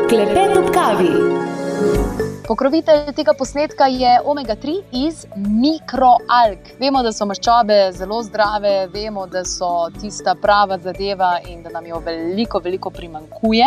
Klepet 0.09 0.57
ob 0.57 0.71
kavi. 0.71 2.28
Pokrovitelj 2.49 3.11
tega 3.13 3.35
posnetka 3.37 3.87
je 3.93 4.09
omega-3 4.25 4.79
iz 4.93 5.27
mikroalg. 5.37 6.71
Vemo, 6.81 7.03
da 7.05 7.11
so 7.13 7.27
maščobe 7.29 7.77
zelo 7.93 8.23
zdrave, 8.25 8.87
vemo, 8.89 9.27
da 9.29 9.43
so 9.45 9.69
tista 10.01 10.33
prava 10.33 10.79
zadeva 10.81 11.35
in 11.45 11.61
da 11.63 11.75
nam 11.75 11.87
jo 11.91 12.01
veliko, 12.07 12.63
veliko 12.65 12.89
primankuje. 12.91 13.67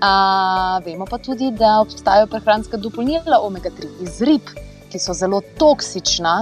A, 0.00 0.80
vemo 0.82 1.06
pa 1.06 1.20
tudi, 1.22 1.52
da 1.54 1.76
obstajajo 1.84 2.26
prehranska 2.34 2.82
dopolnila 2.82 3.38
omega-3 3.46 3.92
iz 4.02 4.18
rib. 4.26 4.50
Ki 4.90 4.98
so 4.98 5.14
zelo 5.14 5.38
toksična, 5.54 6.32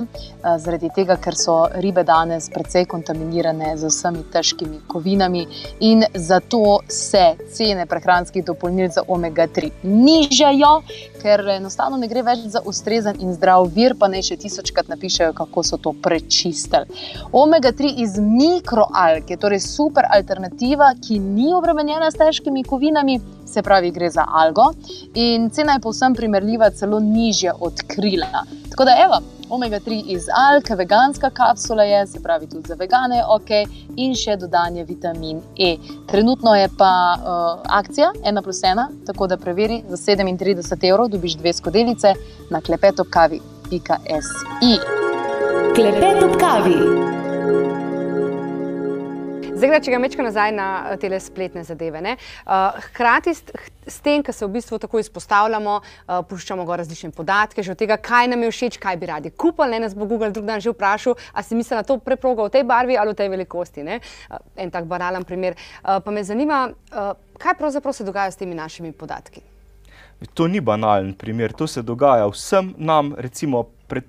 zaradi 0.41 0.89
tega, 0.97 1.19
ker 1.21 1.37
so 1.37 1.59
ribe 1.85 2.01
danes 2.09 2.47
precej 2.49 2.87
kontaminirane 2.89 3.75
z 3.77 3.91
vsemi 3.91 4.23
težkimi 4.33 4.79
kovinami, 4.89 5.43
in 5.85 6.07
zato 6.15 6.79
se 6.89 7.35
cene 7.53 7.85
prehranskih 7.87 8.47
dopolnil 8.49 8.89
za 8.89 9.05
omega-3 9.05 9.69
nižajo, 9.83 10.71
ker 11.23 11.43
enostavno 11.57 11.99
ne 12.01 12.09
gre 12.09 12.23
več 12.27 12.47
za 12.53 12.63
ustrezen 12.67 13.21
in 13.21 13.35
zdrav 13.37 13.69
vir, 13.75 13.95
pa 13.99 14.09
ne 14.09 14.23
še 14.25 14.39
tisočkrat 14.41 14.91
napišejo, 14.93 15.33
kako 15.39 15.65
so 15.67 15.79
to 15.83 15.95
prečistili. 16.03 16.87
Omega-3 17.33 17.95
iz 18.05 18.19
mikroalg 18.23 19.31
je 19.31 19.39
torej 19.41 19.63
super 19.65 20.09
alternativa, 20.11 20.93
ki 21.03 21.19
ni 21.19 21.51
obremenjena 21.55 22.11
s 22.11 22.21
težkimi 22.21 22.65
kovinami, 22.65 23.19
se 23.49 23.63
pravi, 23.63 23.91
gre 23.91 24.11
za 24.13 24.27
algo 24.29 24.71
in 25.15 25.51
cena 25.51 25.79
je 25.79 25.85
povsem 25.85 26.15
primerljiva, 26.15 26.71
celo 26.71 27.01
nižja 27.01 27.55
od 27.61 27.83
krila. 27.89 28.45
Tako 28.79 28.87
da, 28.87 28.95
evo, 29.05 29.17
omega-3 29.51 30.03
iz 30.07 30.23
alg, 30.35 30.79
veganska 30.79 31.31
kapsula 31.31 31.83
je, 31.83 32.07
se 32.07 32.23
pravi, 32.23 32.47
tudi 32.47 32.69
za 32.69 32.75
vegane, 32.79 33.25
ok, 33.29 33.51
in 33.97 34.15
še 34.15 34.37
dodanje 34.39 34.85
vitamin 34.87 35.41
E. 35.59 35.77
Trenutno 36.07 36.55
je 36.55 36.69
pa 36.79 36.93
uh, 37.19 37.27
akcija 37.81 38.13
1 38.23 38.43
plus 38.43 38.63
1, 38.63 38.87
tako 39.07 39.27
da 39.27 39.37
preveri 39.37 39.83
za 39.89 39.97
37 39.97 40.91
evrov, 40.93 41.11
dobiš 41.11 41.35
dve 41.43 41.53
skodelice 41.59 42.15
na 42.51 42.61
klepetokavi.si. 42.61 44.75
Klepet 45.75 46.23
ob 46.23 46.39
kavi. 46.39 47.28
Zdaj, 49.59 49.81
če 49.83 49.91
ga 49.91 49.99
mečka 49.99 50.23
nazaj 50.23 50.53
na 50.55 50.67
eh, 50.93 51.01
te 51.03 51.09
spletne 51.19 51.65
zadeve. 51.67 51.99
ne. 52.01 52.15
Uh, 52.47 52.79
hkrati 52.79 53.33
s, 53.35 53.43
s 53.87 53.99
tem, 53.99 54.23
ko 54.23 54.31
se 54.33 54.47
v 54.47 54.53
bistvu 54.55 54.79
tako 54.79 55.01
izpostavljamo, 55.03 55.81
uh, 55.81 56.21
puščamo 56.31 56.63
gor 56.65 56.79
različne 56.79 57.11
podatke, 57.11 57.65
že 57.67 57.73
od 57.75 57.81
tega, 57.81 57.97
kaj 57.99 58.29
nam 58.31 58.45
je 58.47 58.53
všeč, 58.55 58.79
kaj 58.79 58.97
bi 59.03 59.11
radi 59.11 59.35
kupili. 59.35 59.75
Ne? 59.75 59.83
Nas 59.83 59.99
bo 59.99 60.07
Google 60.07 60.31
drug 60.31 60.47
dan 60.47 60.63
že 60.63 60.71
vprašal, 60.71 61.19
a 61.35 61.43
si 61.43 61.59
misli 61.59 61.75
na 61.75 61.83
to 61.83 61.99
preprogo 61.99 62.47
v 62.47 62.55
tej 62.55 62.63
barvi 62.71 62.95
ali 62.95 63.17
v 63.17 63.19
tej 63.19 63.35
velikosti. 63.35 63.83
ne. 63.83 63.99
En 64.55 64.71
tak 64.71 64.87
banalen 64.87 65.27
primer. 65.27 65.59
Pa 65.83 66.11
me 66.11 66.23
zanima, 66.23 66.69
kaj 67.39 67.59
pravzaprav 67.59 67.99
se 67.99 68.07
dogaja 68.07 68.31
s 68.31 68.39
temi 68.39 68.55
našimi 68.55 68.93
podatki. 68.93 69.43
To 70.35 70.47
ni 70.47 70.61
banalen 70.61 71.15
primer, 71.15 71.53
to 71.53 71.67
se 71.67 71.83
dogaja 71.83 72.31
vsem 72.31 72.75
nam. 72.79 73.15
Recimo 73.19 73.67
pred 73.91 74.07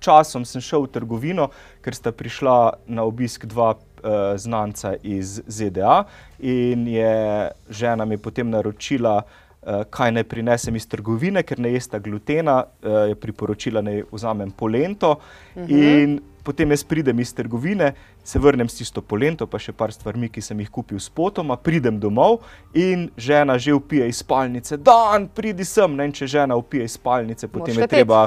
časom 0.00 0.48
sem 0.48 0.64
šel 0.64 0.88
v 0.88 0.96
trgovino, 0.96 1.52
ker 1.84 1.94
sta 1.94 2.10
prišla 2.10 2.80
na 2.88 3.04
obisk 3.04 3.44
dva 3.44 3.76
znanca 4.36 4.94
iz 5.02 5.40
ZDA 5.46 6.04
in 6.38 6.88
je 6.88 7.50
žena 7.70 8.04
mi 8.04 8.16
potem 8.16 8.50
naročila, 8.50 9.22
uh, 9.22 9.82
kaj 9.90 10.12
naj 10.12 10.24
prinesem 10.24 10.76
iz 10.76 10.88
trgovine, 10.88 11.42
ker 11.42 11.58
ne 11.58 11.72
jesta 11.72 11.98
glutena, 11.98 12.64
uh, 12.64 12.90
je 13.08 13.14
priporočila, 13.14 13.80
naj 13.80 14.02
vzamem 14.12 14.50
polento. 14.50 15.16
-huh. 15.54 15.70
In 15.70 16.20
potem 16.42 16.70
jaz 16.70 16.84
pridem 16.84 17.20
iz 17.20 17.34
trgovine, 17.34 17.92
se 18.24 18.38
vrnem 18.38 18.68
s 18.68 18.74
tisto 18.74 19.02
polento, 19.02 19.46
pa 19.46 19.58
še 19.58 19.72
par 19.72 19.92
stvarmi, 19.92 20.28
ki 20.32 20.42
sem 20.44 20.60
jih 20.60 20.70
kupil 20.72 21.00
s 21.00 21.08
potoma, 21.08 21.56
pridem 21.56 21.98
domov 22.00 22.40
in 22.74 23.08
žena 23.16 23.58
že 23.58 23.74
upije 23.74 24.08
iz 24.08 24.20
spalnice, 24.24 24.76
dan, 24.76 25.28
pridi 25.28 25.64
sem. 25.64 25.96
Ne, 25.96 26.08
in 26.10 26.12
če 26.12 26.26
žena 26.26 26.56
upije 26.56 26.84
iz 26.84 26.96
spalnice, 26.98 27.48
potem 27.48 27.74
je 27.74 27.80
leteti. 27.80 27.96
treba 27.96 28.26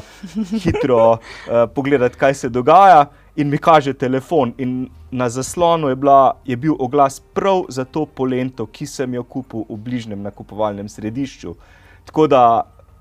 hitro 0.65 1.01
uh, 1.17 1.67
pogledati, 1.75 2.17
kaj 2.17 2.33
se 2.33 2.49
dogaja. 2.49 3.05
In 3.35 3.49
mi 3.49 3.57
kaže 3.57 3.93
telefon, 3.93 4.53
in 4.57 4.89
na 5.11 5.29
zaslonu 5.29 5.89
je, 5.89 5.95
bila, 5.95 6.37
je 6.45 6.55
bil 6.55 6.75
oglas 6.79 7.19
prav 7.19 7.63
za 7.69 7.85
to 7.85 8.05
polento, 8.05 8.65
ki 8.65 8.85
sem 8.85 9.13
jo 9.13 9.23
kupil 9.23 9.63
v 9.69 9.77
bližnjem 9.77 10.21
nakupovalnem 10.21 10.89
središču. 10.89 11.55
Tako 12.05 12.27
da, 12.27 12.41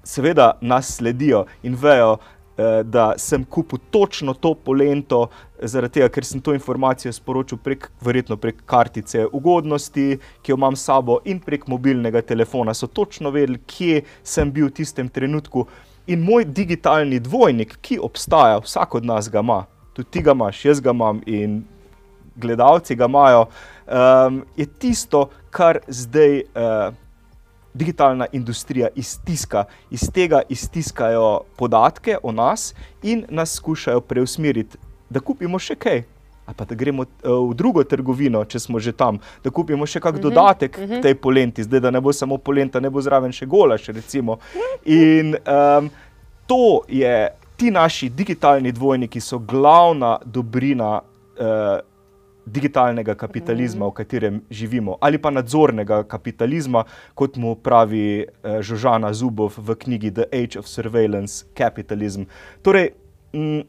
seveda, 0.05 0.55
nas 0.61 0.95
sledijo 0.97 1.45
in 1.63 1.77
vejo, 1.77 2.17
eh, 2.57 2.81
da 2.83 3.13
sem 3.19 3.45
kupil 3.45 3.79
točno 3.91 4.33
to 4.35 4.55
polento, 4.55 5.27
zaradi 5.61 6.01
tega, 6.01 6.09
ker 6.09 6.25
sem 6.25 6.41
to 6.41 6.55
informacijo 6.57 7.13
sporočil 7.13 7.59
prek, 7.61 7.91
verjetno 8.01 8.37
prek 8.37 8.65
kartice 8.65 9.27
ugodnosti, 9.33 10.17
ki 10.43 10.53
jo 10.53 10.57
imam 10.57 10.77
s 10.77 10.89
sabo, 10.89 11.19
in 11.25 11.41
prek 11.45 11.69
mobilnega 11.69 12.23
telefona. 12.23 12.73
So 12.75 12.87
točno 12.87 13.31
vedeli, 13.31 13.61
kje 13.67 14.01
sem 14.25 14.53
bil 14.53 14.71
v 14.71 14.79
tistem 14.81 15.13
trenutku. 15.13 15.67
In 16.07 16.25
moj 16.25 16.49
digitalni 16.49 17.21
dvojnik, 17.21 17.77
ki 17.85 18.01
obstaja, 18.01 18.63
vsak 18.65 18.95
od 18.95 19.05
nas 19.05 19.29
ga 19.31 19.45
ima, 19.45 19.67
tudi 19.93 20.11
ti 20.11 20.23
ga 20.23 20.33
imaš, 20.33 20.65
jaz 20.65 20.81
ga 20.81 20.91
imam 20.91 21.21
in 21.27 21.63
gledalci 22.37 22.95
ga 22.97 23.05
imajo, 23.05 23.47
um, 23.87 24.43
je 24.57 24.67
tisto, 24.67 25.29
kar 25.51 25.79
zdaj 25.89 26.39
uh, 26.41 26.95
digitalna 27.75 28.27
industrija 28.33 28.89
iztiska. 28.95 29.65
Iz 29.91 30.11
tega 30.13 30.43
iztiskajo 30.49 31.41
podatke 31.57 32.17
o 32.23 32.33
nas 32.33 32.75
in 33.03 33.25
nas 33.29 33.55
skušajo 33.55 34.01
preusmeriti, 34.01 34.79
da 35.11 35.21
kupimo 35.21 35.59
še 35.59 35.77
kaj. 35.77 36.05
Ali 36.47 36.57
pa 36.57 36.65
da 36.65 36.75
gremo 36.75 37.03
uh, 37.03 37.51
v 37.51 37.55
drugo 37.55 37.85
trgovino, 37.85 38.45
če 38.45 38.59
smo 38.59 38.81
že 38.81 38.93
tam, 38.93 39.21
da 39.45 39.51
kupimo 39.51 39.87
še 39.87 40.01
kak 40.01 40.19
dodatek 40.19 40.75
k 40.75 41.03
tej 41.03 41.15
polenti, 41.15 41.63
zdaj 41.63 41.81
da 41.81 41.91
ne 41.91 42.01
bo 42.01 42.13
samo 42.13 42.39
polenta, 42.39 42.81
ne 42.81 42.91
bo 42.91 43.01
zraven 43.01 43.33
še 43.33 43.47
golaš. 43.47 43.89
Recimo. 43.95 44.39
In 44.85 45.37
um, 45.37 45.91
to 46.47 46.83
je, 46.89 47.31
ti 47.63 47.71
naši 47.71 48.09
digitalni 48.09 48.73
dvojniki 48.73 49.21
so 49.21 49.39
glavna 49.39 50.19
dobrina 50.25 51.01
uh, 51.01 51.79
digitalnega 52.47 53.15
kapitalizma, 53.15 53.87
v 53.87 53.91
katerem 53.91 54.41
živimo, 54.51 54.97
ali 55.01 55.19
pa 55.19 55.31
nadzornega 55.31 56.01
kapitalizma, 56.03 56.83
kot 57.15 57.37
mu 57.37 57.55
pravi 57.55 58.25
uh, 58.27 58.59
Žožana 58.67 59.13
Zubov 59.15 59.55
v 59.57 59.77
knjigi 59.79 60.11
The 60.11 60.27
Age 60.33 60.59
of 60.59 60.67
Surveillance 60.67 61.45
Capitalism. 61.55 62.25
Torej, 62.63 62.89
mm, 63.33 63.61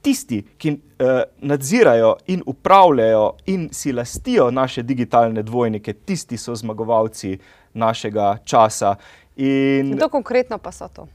tisti, 0.00 0.38
ki 0.56 0.72
uh, 0.72 1.20
nadzirajo 1.44 2.14
in 2.26 2.40
upravljajo 2.46 3.26
in 3.52 3.68
si 3.72 3.92
lastijo 3.92 4.48
naše 4.50 4.82
digitalne 4.82 5.42
dvojnike, 5.42 5.92
tisti 5.92 6.40
so 6.40 6.56
zmagovalci 6.56 7.36
našega 7.74 8.38
časa. 8.44 8.94
In, 9.36 9.92
Kdo 9.92 10.08
konkretno 10.08 10.58
pa 10.58 10.72
so 10.72 10.88
to? 10.88 11.06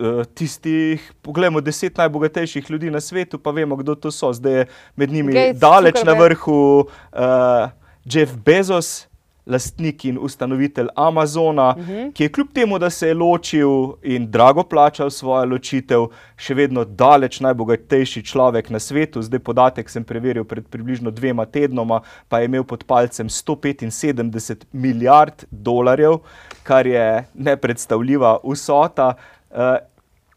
Eh, 0.00 0.24
tistih, 0.34 1.12
poglejmo, 1.22 1.60
deset 1.60 1.96
najbogatejših 1.96 2.70
ljudi 2.70 2.90
na 2.90 3.00
svetu, 3.00 3.38
pa 3.38 3.50
vemo, 3.50 3.76
kdo 3.76 3.94
to 3.94 4.10
so. 4.10 4.32
Zdaj 4.32 4.52
je 4.52 4.66
med 4.96 5.10
njimi 5.10 5.32
Gates, 5.32 5.60
daleč 5.60 5.94
na 5.94 6.12
Zuckerberg. 6.12 6.38
vrhu 6.38 6.88
uh, 7.12 7.70
Jeff 8.04 8.36
Bezos. 8.44 9.08
Lastnik 9.48 10.04
in 10.04 10.18
ustanovitelj 10.20 10.88
Amazona, 10.94 11.68
uh 11.68 11.88
-huh. 11.88 12.12
ki 12.12 12.22
je 12.22 12.28
kljub 12.28 12.48
temu, 12.54 12.78
da 12.78 12.90
se 12.90 13.08
je 13.08 13.14
ločil 13.14 13.70
in 14.02 14.30
drago 14.30 14.62
plačal 14.62 15.10
svojo 15.10 15.44
ločitev, 15.44 16.06
še 16.36 16.54
vedno 16.54 16.84
daleč 16.84 17.40
najbogatejši 17.40 18.22
človek 18.22 18.70
na 18.70 18.78
svetu. 18.78 19.22
Zdaj 19.22 19.38
podatek 19.38 19.90
sem 19.90 20.04
preveril 20.04 20.44
pred 20.44 20.68
približno 20.68 21.10
dvema 21.10 21.44
tednoma, 21.44 22.00
pa 22.28 22.38
je 22.38 22.44
imel 22.44 22.64
pod 22.64 22.84
palcem 22.84 23.28
175 23.28 24.64
milijard 24.72 25.44
dolarjev, 25.50 26.18
kar 26.62 26.86
je 26.86 27.24
nepredstavljiva 27.34 28.38
vsota. 28.44 29.14
Uh, 29.50 29.76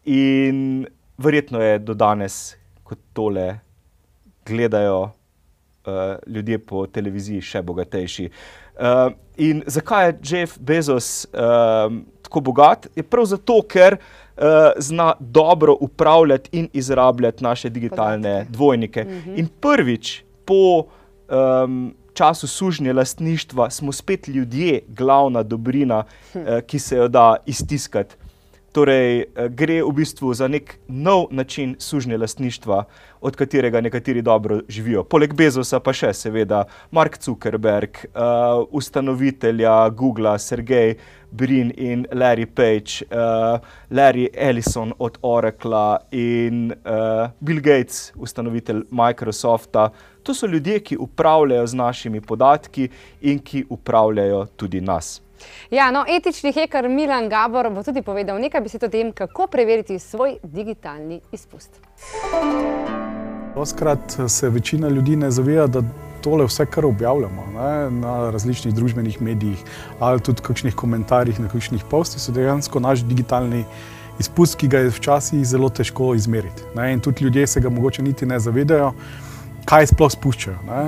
in 0.04 0.86
verjetno 1.18 1.60
je 1.60 1.78
do 1.78 1.94
danes, 1.94 2.56
ko 2.82 2.96
tole 3.12 3.58
gledajo 4.46 5.02
uh, 5.02 6.16
ljudje 6.26 6.58
po 6.58 6.86
televiziji, 6.86 7.42
še 7.44 7.62
bogatejši. 7.62 8.28
Uh, 8.72 9.12
in 9.36 9.62
zakaj 9.66 10.06
je 10.06 10.18
Jeff 10.24 10.58
Bezos 10.58 11.26
uh, 11.32 11.92
tako 12.22 12.40
bogat? 12.40 12.88
Je 12.96 13.02
prav 13.02 13.28
zato, 13.30 13.60
ker 13.68 13.98
uh, 13.98 14.72
zna 14.78 15.12
dobro 15.20 15.76
upravljati 15.80 16.56
in 16.58 16.68
izrabljati 16.72 17.44
naše 17.44 17.70
digitalne 17.70 18.32
Podatke. 18.32 18.52
dvojnike. 18.52 19.06
In 19.36 19.48
prvič 19.60 20.22
po 20.44 20.86
um, 21.28 21.94
času 22.14 22.48
sužnje 22.48 22.92
lastništva 22.92 23.70
smo 23.70 23.92
spet 23.92 24.28
ljudje 24.28 24.80
glavna 24.88 25.42
dobrina, 25.42 26.04
uh, 26.34 26.60
ki 26.66 26.78
se 26.78 26.96
jo 26.96 27.08
da 27.08 27.36
iztiskati. 27.46 28.21
Torej, 28.72 29.20
eh, 29.20 29.48
gre 29.48 29.82
v 29.84 29.92
bistvu 29.92 30.34
za 30.34 30.48
nek 30.48 30.78
nov 30.88 31.26
način 31.30 31.74
sužnje 31.78 32.16
lastništva, 32.16 32.84
od 33.20 33.36
katerega 33.36 33.80
nekateri 33.80 34.22
dobro 34.22 34.60
živijo. 34.68 35.04
Poleg 35.04 35.34
Bezosa 35.34 35.80
pa 35.80 35.92
še 35.92 36.12
seveda 36.12 36.64
Mark 36.90 37.18
Zuckerberg, 37.20 37.98
uh, 38.14 38.64
ustanovitelja 38.70 39.90
Google, 39.90 40.38
Sergej 40.38 40.96
Brin 41.30 41.72
in 41.76 42.06
Larry 42.12 42.46
Page, 42.46 43.04
uh, 43.10 43.60
Larry 43.90 44.28
Ellison 44.34 44.92
od 44.98 45.18
Oracla 45.22 45.98
in 46.10 46.72
uh, 46.72 47.28
Bill 47.40 47.60
Gates, 47.60 48.12
ustanovitelj 48.16 48.86
Microsofta. 48.90 49.90
To 50.22 50.34
so 50.34 50.46
ljudje, 50.46 50.80
ki 50.80 50.96
upravljajo 50.96 51.66
z 51.66 51.74
našimi 51.74 52.20
podatki 52.20 52.88
in 53.20 53.38
ki 53.38 53.64
upravljajo 53.68 54.46
tudi 54.56 54.80
nas. 54.80 55.20
Ja, 55.70 55.90
no, 55.90 56.04
etični 56.08 56.52
heker 56.52 56.88
Milan 56.88 57.28
Gabor 57.28 57.70
bo 57.70 57.82
tudi 57.82 58.02
povedal 58.02 58.40
nekaj 58.40 58.60
besed 58.60 58.82
o 58.82 58.88
tem, 58.88 59.12
kako 59.12 59.46
preveriti 59.46 59.98
svoj 59.98 60.36
digitalni 60.42 61.20
izpust. 61.32 61.80
Oskrat 63.56 64.18
se 64.28 64.48
večina 64.48 64.88
ljudi 64.88 65.16
ne 65.16 65.30
zaveda, 65.30 65.66
da 65.66 65.82
tole 66.22 66.44
vse, 66.46 66.66
kar 66.66 66.86
objavljamo 66.86 67.46
ne, 67.54 67.90
na 67.90 68.30
različnih 68.30 68.74
družbenih 68.74 69.22
medijih 69.22 69.64
ali 69.98 70.20
tudi 70.20 70.42
kakšnih 70.42 70.74
komentarjih 70.74 71.40
na 71.40 71.48
kakšnih 71.48 71.84
postih, 71.90 72.22
so 72.22 72.32
dejansko 72.32 72.80
naš 72.80 73.02
digitalni 73.04 73.64
izpust, 74.20 74.56
ki 74.60 74.68
ga 74.68 74.78
je 74.84 74.94
včasih 74.94 75.44
zelo 75.46 75.68
težko 75.68 76.14
izmeriti. 76.14 76.62
Ne, 76.76 76.92
in 76.92 77.00
tudi 77.00 77.24
ljudje 77.24 77.46
se 77.46 77.60
ga 77.60 77.70
mogoče 77.70 78.02
niti 78.02 78.26
ne 78.26 78.38
zavedajo 78.38 78.92
kaj 79.68 79.86
sploh 79.92 80.10
spuščajo. 80.12 80.56
Ne? 80.66 80.82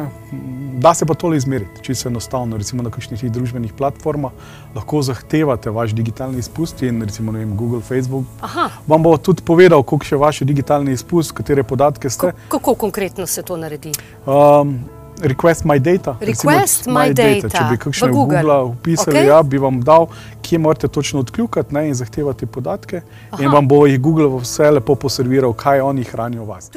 Da 0.82 0.94
se 0.94 1.06
pa 1.06 1.14
tole 1.18 1.38
izmeriti, 1.38 1.82
če 1.86 1.94
se 1.94 2.08
enostavno, 2.10 2.58
recimo 2.60 2.82
na 2.82 2.90
kakšnih 2.94 3.22
družbenih 3.32 3.74
platformah, 3.78 4.34
lahko 4.74 5.02
zahtevate 5.06 5.70
vaš 5.74 5.94
digitalni 5.96 6.42
izpust 6.42 6.82
in 6.82 7.02
recimo 7.02 7.32
vem, 7.32 7.54
Google, 7.56 7.80
Facebook. 7.86 8.26
Aha. 8.42 8.68
Vam 8.90 9.06
bo 9.06 9.14
tudi 9.16 9.46
povedal, 9.46 9.82
koliko 9.82 10.10
je 10.10 10.18
vaš 10.18 10.42
digitalni 10.48 10.92
izpust, 10.92 11.32
katere 11.32 11.62
podatke 11.62 12.10
ste. 12.10 12.34
K 12.34 12.50
kako 12.56 12.74
konkretno 12.86 13.26
se 13.26 13.42
to 13.42 13.56
naredi? 13.56 13.94
Um, 14.26 14.78
Request 15.22 15.64
my 15.64 15.78
data. 15.78 16.16
Request 16.20 16.44
recimo, 16.44 16.94
my, 16.98 17.08
my 17.08 17.14
data. 17.14 17.46
data. 17.46 17.58
Če 17.58 17.64
bi 17.70 17.78
kakšne 17.78 18.08
v 18.08 18.12
Google, 18.12 18.42
Google 18.42 18.62
upisali, 18.74 19.18
okay. 19.20 19.28
ja, 19.30 19.38
bi 19.46 19.60
vam 19.62 19.78
dal, 19.80 20.08
kje 20.42 20.58
morate 20.58 20.90
točno 20.90 21.22
odkljukati 21.22 21.74
ne, 21.74 21.86
in 21.88 21.94
zahtevati 21.94 22.46
podatke. 22.46 23.04
Aha. 23.30 23.42
In 23.42 23.54
vam 23.54 23.68
bo 23.68 23.84
jih 23.86 24.00
Google 24.02 24.32
vse 24.40 24.74
lepo 24.74 24.98
poserviral, 24.98 25.54
kaj 25.54 25.86
oni 25.86 26.04
hranijo 26.10 26.44
v 26.44 26.50
vas. 26.50 26.70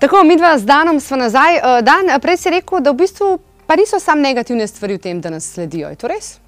Tako, 0.00 0.24
mi 0.24 0.36
dva 0.36 0.58
z 0.58 0.64
Danom 0.64 1.00
smo 1.00 1.16
nazaj. 1.16 1.56
Eh, 1.56 1.82
Dan, 1.82 2.20
prej 2.20 2.36
si 2.36 2.50
rekel, 2.50 2.80
da 2.80 2.90
v 2.90 2.96
bistvu 3.04 3.38
pa 3.66 3.76
niso 3.76 3.98
samo 4.00 4.22
negativne 4.22 4.66
stvari 4.66 4.94
v 4.96 4.98
tem, 4.98 5.20
da 5.20 5.30
nas 5.30 5.44
sledijo. 5.52 5.90
Je 5.92 5.96
to 6.00 6.08
res? 6.08 6.38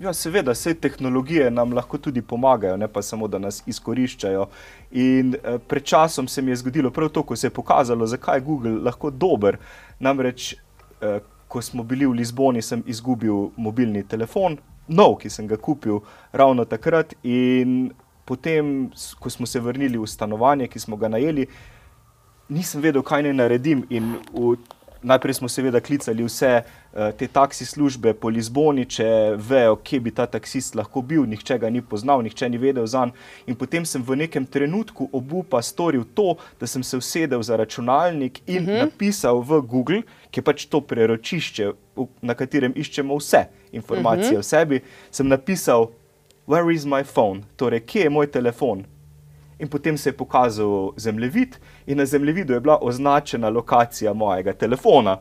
Ja, 0.00 0.14
seveda, 0.16 0.54
vse 0.56 0.72
tehnologije 0.74 1.50
nam 1.50 1.74
lahko 1.76 1.98
tudi 1.98 2.22
pomagajo, 2.22 2.78
ne 2.80 2.88
pa 2.88 3.02
samo, 3.02 3.28
da 3.28 3.38
nas 3.38 3.58
izkoriščajo. 3.66 4.46
In 4.96 5.34
eh, 5.34 5.58
pred 5.58 5.84
časom 5.84 6.28
se 6.28 6.42
mi 6.42 6.50
je 6.50 6.56
zgodilo 6.56 6.90
prav 6.90 7.10
to, 7.12 7.22
ko 7.22 7.36
se 7.36 7.46
je 7.46 7.50
pokazalo, 7.50 8.06
zakaj 8.06 8.38
je 8.38 8.44
Google 8.46 8.70
lahko 8.70 9.10
dober. 9.10 9.58
Namreč, 9.98 10.54
eh, 11.02 11.18
ko 11.48 11.62
smo 11.62 11.82
bili 11.82 12.06
v 12.06 12.16
Lizboni, 12.16 12.62
sem 12.62 12.82
izgubil 12.86 13.50
mobilni 13.56 14.06
telefon, 14.08 14.56
nov, 14.88 15.18
ki 15.20 15.28
sem 15.28 15.46
ga 15.46 15.58
kupil 15.60 16.00
ravno 16.32 16.64
takrat. 16.64 17.12
In 17.22 17.92
potem, 18.24 18.88
ko 19.20 19.30
smo 19.30 19.46
se 19.46 19.60
vrnili 19.60 20.00
v 20.00 20.08
stanovanje, 20.08 20.68
ki 20.68 20.80
smo 20.80 20.96
ga 20.96 21.12
najeli, 21.12 21.46
nisem 22.50 22.82
vedel, 22.82 23.02
kaj 23.02 23.22
naj 23.22 23.34
naredim. 23.38 23.86
V, 24.34 24.56
najprej 25.02 25.34
smo 25.34 25.48
seveda 25.48 25.80
klicali 25.80 26.24
vse 26.24 26.60
uh, 26.60 27.10
te 27.16 27.26
taksi 27.28 27.64
službe 27.64 28.12
po 28.14 28.28
Lizboni, 28.28 28.84
če 28.84 29.06
vejo, 29.36 29.78
kje 29.84 30.00
bi 30.00 30.12
ta 30.14 30.26
taksist 30.28 30.74
lahko 30.76 31.02
bil, 31.02 31.24
nihče 31.28 31.58
ga 31.58 31.70
ni 31.70 31.82
poznal, 31.82 32.22
nihče 32.22 32.48
ni 32.48 32.60
vedel 32.60 32.86
za 32.86 33.06
njega. 33.06 33.16
In 33.46 33.56
potem 33.56 33.86
sem 33.86 34.02
v 34.02 34.18
nekem 34.24 34.46
trenutku 34.46 35.08
obupa 35.12 35.62
storil 35.62 36.04
to, 36.14 36.36
da 36.60 36.66
sem 36.66 36.82
se 36.82 37.00
usedel 37.00 37.42
za 37.42 37.56
računalnik 37.56 38.42
in 38.46 38.56
uh 38.56 38.62
mhm. 38.62 38.70
-huh. 38.70 38.84
napisal 38.84 39.40
v 39.40 39.60
Google, 39.60 40.02
ki 40.30 40.40
je 40.40 40.44
pač 40.44 40.66
to 40.66 40.80
preročišče, 40.80 41.72
na 42.22 42.34
katerem 42.34 42.72
iščemo 42.76 43.16
vse 43.16 43.46
informacije 43.72 44.24
uh 44.24 44.30
mhm. 44.30 44.36
-huh. 44.36 44.38
o 44.38 44.42
sebi, 44.42 44.80
sem 45.10 45.28
napisal. 45.28 45.90
Where 46.46 46.74
is 46.74 46.84
my 46.84 47.04
phone? 47.04 47.42
Torej, 47.56 47.80
kje 47.80 48.02
je 48.02 48.10
moj 48.10 48.26
telefon? 48.26 48.84
In 49.60 49.68
potem 49.68 49.98
se 49.98 50.08
je 50.08 50.16
pokazal 50.16 50.92
zemljevid, 50.96 51.56
in 51.86 51.98
na 51.98 52.06
zemljevidu 52.06 52.54
je 52.54 52.60
bila 52.60 52.78
označena 52.82 53.48
lokacija 53.48 54.12
mojega 54.12 54.52
telefona. 54.52 55.18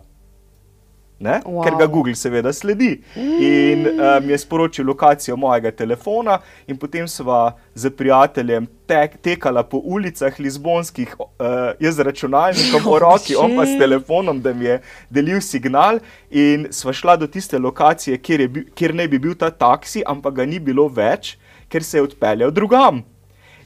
Wow. 1.20 1.64
Ker 1.66 1.76
ga 1.76 1.86
Google 1.88 2.16
seveda 2.16 2.54
sledi. 2.54 2.94
In 3.16 3.88
um, 3.88 4.30
je 4.30 4.38
sporočil 4.40 4.88
lokacijo 4.88 5.36
mojega 5.36 5.72
telefona, 5.72 6.40
in 6.68 6.78
potem 6.80 7.08
sva 7.08 7.58
z 7.76 7.92
prijateljem 7.92 8.68
tek, 8.88 9.18
tekala 9.22 9.64
po 9.68 9.82
ulicah 9.84 10.40
Lizbonskih, 10.40 11.18
uh, 11.20 11.76
jaz 11.80 12.00
z 12.00 12.08
računalnikom 12.08 12.88
v 12.94 13.02
roki, 13.04 13.36
on 13.36 13.58
pa 13.60 13.68
s 13.68 13.76
telefonom, 13.80 14.40
da 14.42 14.54
mi 14.54 14.72
je 14.72 14.80
delil 15.10 15.44
signal. 15.44 16.00
In 16.32 16.70
sva 16.72 16.96
šla 16.96 17.20
do 17.20 17.28
tiste 17.28 17.60
lokacije, 17.60 18.18
kjer, 18.24 18.48
je, 18.48 18.66
kjer 18.76 18.96
ne 18.96 19.08
bi 19.12 19.20
bil 19.20 19.36
ta 19.36 19.52
taksi, 19.52 20.08
ampak 20.08 20.40
ga 20.40 20.48
ni 20.48 20.64
bilo 20.64 20.88
več, 20.88 21.36
ker 21.68 21.84
se 21.84 22.00
je 22.00 22.08
odpeljal 22.08 22.56
drugam. 22.56 23.04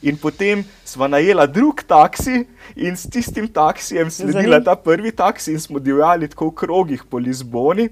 In 0.03 0.17
potem 0.17 0.63
smo 0.85 1.07
najela 1.07 1.45
drug 1.47 1.83
taksi 1.87 2.43
in 2.75 2.97
s 2.97 3.07
tistim 3.09 3.47
taksijem 3.47 4.11
sledila 4.11 4.59
ta 4.63 4.75
prvi 4.75 5.11
taksi 5.11 5.53
in 5.55 5.59
smo 5.59 5.79
divjali 5.79 6.27
tako 6.27 6.49
v 6.51 6.55
krogih 6.59 7.05
po 7.09 7.17
Lizboni. 7.17 7.89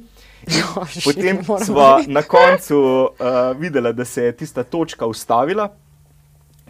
Jo, 0.48 0.84
potem 1.06 1.44
smo 1.66 2.00
na 2.08 2.22
koncu 2.22 2.78
uh, 2.80 3.60
videli, 3.60 3.94
da 3.94 4.06
se 4.06 4.24
je 4.24 4.32
tista 4.38 4.64
točka 4.64 5.06
ustavila. 5.06 5.70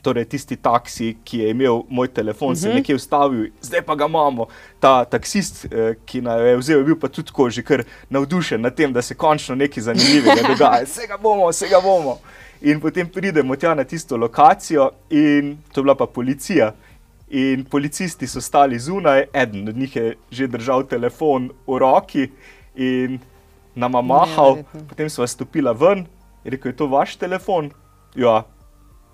Torej, 0.02 0.26
tisti 0.26 0.56
taksi, 0.58 1.16
ki 1.24 1.40
je 1.40 1.50
imel 1.54 1.84
moj 1.90 2.08
telefon, 2.08 2.48
uh 2.48 2.54
-huh. 2.54 2.62
se 2.62 2.68
je 2.68 2.70
mhm. 2.70 2.78
nekje 2.78 2.96
ustavil, 2.96 3.52
zdaj 3.62 3.82
pa 3.82 3.96
ga 3.96 4.06
imamo. 4.06 4.48
Ta 4.80 5.06
taksist, 5.06 5.66
eh, 5.66 5.96
ki 6.06 6.22
nam 6.22 6.46
je 6.46 6.58
vzel, 6.58 6.78
je 6.78 6.84
bil 6.84 7.00
pa 7.00 7.08
tudi 7.08 7.28
tako 7.28 7.50
že 7.50 7.64
kar 7.64 7.84
navdušen 8.10 8.62
nad 8.62 8.76
tem, 8.76 8.94
da 8.94 9.02
se 9.02 9.16
končno 9.16 9.56
nekaj 9.56 9.84
zanimivega 9.84 10.42
dogaja. 10.48 10.84
Vse 10.84 11.08
ga 11.08 11.18
bomo, 11.18 11.50
vse 11.50 11.68
ga 11.70 11.82
bomo. 11.82 12.18
In 12.62 12.80
potem 12.80 13.08
pridemo 13.10 13.56
tja 13.56 13.74
na 13.76 13.84
tisto 13.84 14.18
lokacijo, 14.18 14.92
in 15.10 15.58
to 15.74 15.82
je 15.82 15.84
bila 15.84 15.96
pa 15.96 16.06
policija. 16.06 16.74
In 17.30 17.66
policisti 17.66 18.28
so 18.28 18.42
stali 18.42 18.80
zunaj, 18.80 19.26
eden 19.34 19.70
od 19.70 19.78
njih 19.78 19.96
je 19.96 20.16
že 20.32 20.48
držal 20.48 20.84
telefon 20.84 21.50
v 21.68 21.78
roki 21.80 22.30
in 22.76 23.20
nam 23.76 23.92
mahal. 24.06 24.64
Potem 24.90 25.10
smo 25.10 25.28
stopili 25.28 25.74
ven 25.74 26.06
in 26.44 26.52
rekel: 26.52 26.70
Je 26.72 26.78
to 26.78 26.88
vaš 26.88 27.16
telefon? 27.16 27.72
Ja, 28.16 28.44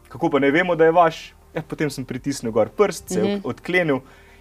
kako 0.09 0.29
pa 0.29 0.39
ne 0.39 0.51
vemo, 0.51 0.75
da 0.75 0.85
je 0.85 0.91
vaš. 0.91 1.33
Ja, 1.53 1.61
potem 1.61 1.89
sem 1.89 2.05
pritisnil 2.05 2.51
gor 2.51 2.69
prst, 2.69 3.09
se 3.09 3.19
je 3.19 3.25
mhm. 3.25 3.41
odklenil 3.43 3.99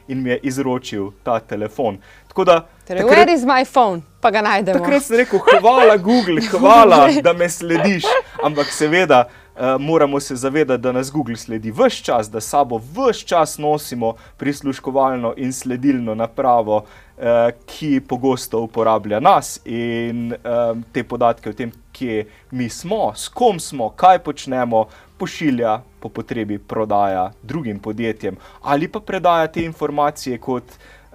in 0.08 0.22
mi 0.22 0.30
je 0.30 0.38
izročil 0.42 1.10
ta 1.22 1.40
telefon. 1.40 1.98
Da, 2.36 2.66
torej, 2.86 3.02
takrat, 3.02 3.10
where 3.10 3.32
is 3.32 3.44
my 3.44 3.64
phone? 3.64 4.02
Pa 4.20 4.30
ga 4.30 4.42
najdemo. 4.42 4.78
Takrat 4.78 5.02
sem 5.02 5.16
rekel, 5.16 5.40
hvala 5.60 5.96
Google, 5.96 6.40
hvala, 6.52 7.08
da 7.22 7.32
me 7.32 7.48
slediš. 7.48 8.04
Ampak 8.44 8.66
seveda 8.72 9.24
uh, 9.24 9.80
moramo 9.80 10.20
se 10.20 10.36
zavedati, 10.36 10.82
da 10.82 10.92
nas 10.92 11.10
Google 11.12 11.36
sledi 11.36 11.70
vse 11.70 12.04
čas, 12.04 12.30
da 12.30 12.40
sabo 12.40 12.78
vse 12.78 13.26
čas 13.26 13.58
nosimo 13.58 14.14
prisluškovalno 14.36 15.34
in 15.36 15.52
sledilno 15.52 16.14
napravo, 16.14 16.84
uh, 17.18 17.50
ki 17.66 18.00
pogosto 18.08 18.60
uporablja 18.60 19.20
nas 19.20 19.60
in 19.64 20.32
um, 20.32 20.84
te 20.92 21.04
podatke 21.04 21.50
o 21.50 21.56
tem, 21.56 21.72
kje 21.92 22.26
mi 22.50 22.68
smo, 22.68 23.12
s 23.16 23.28
kom 23.28 23.60
smo, 23.60 23.90
kaj 23.96 24.18
počnemo, 24.24 24.86
pošilja 25.18 25.80
po 26.00 26.08
potrebi 26.08 26.58
prodaja 26.58 27.30
drugim 27.42 27.78
podjetjem 27.78 28.36
ali 28.62 28.88
pa 28.88 29.00
predaja 29.00 29.46
te 29.46 29.64
informacije, 29.64 30.38
kot 30.38 30.64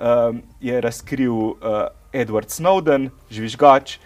um, 0.02 0.42
je 0.62 0.82
razkril 0.82 1.34
uh, 1.34 1.54
Edward 2.14 2.50
Snowden, 2.50 3.10
žvižgač 3.30 3.98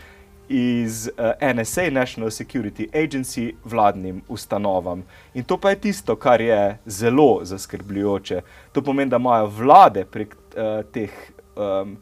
iz 0.50 1.10
uh, 1.18 1.56
NSA, 1.56 1.90
National 1.90 2.30
Security 2.30 2.88
Agency, 2.94 3.54
vladnim 3.64 4.22
ustanovam. 4.28 5.04
In 5.34 5.44
to 5.44 5.58
pa 5.58 5.70
je 5.70 5.80
tisto, 5.80 6.16
kar 6.16 6.42
je 6.42 6.78
zelo 6.86 7.40
zaskrbljujoče. 7.44 8.42
To 8.72 8.82
pomeni, 8.82 9.10
da 9.10 9.18
imajo 9.18 9.48
vlade 9.48 10.06
prek 10.06 10.36
uh, 10.36 10.86
teh. 10.92 11.12
Um, 11.56 11.98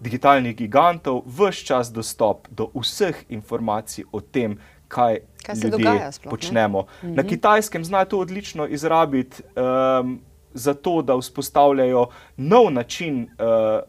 Digitalnih 0.00 0.56
gigantov, 0.56 1.22
vse 1.26 1.64
čas 1.64 1.92
dostop 1.92 2.48
do 2.48 2.70
vseh 2.72 3.18
informacij 3.28 4.06
o 4.12 4.20
tem, 4.20 4.56
kaj, 4.88 5.20
kaj 5.44 5.56
se 5.56 5.70
dogaja. 5.70 6.12
Sploh, 6.12 6.30
počnemo. 6.30 6.86
Mhm. 7.02 7.14
Na 7.14 7.22
kitajskem 7.22 7.84
znajo 7.84 8.04
to 8.04 8.18
odlično 8.18 8.66
izrabiti, 8.66 9.42
um, 9.56 10.20
zato 10.54 11.02
da 11.02 11.16
vzpostavljajo 11.16 12.06
nov 12.36 12.72
način. 12.72 13.22
Uh, 13.38 13.80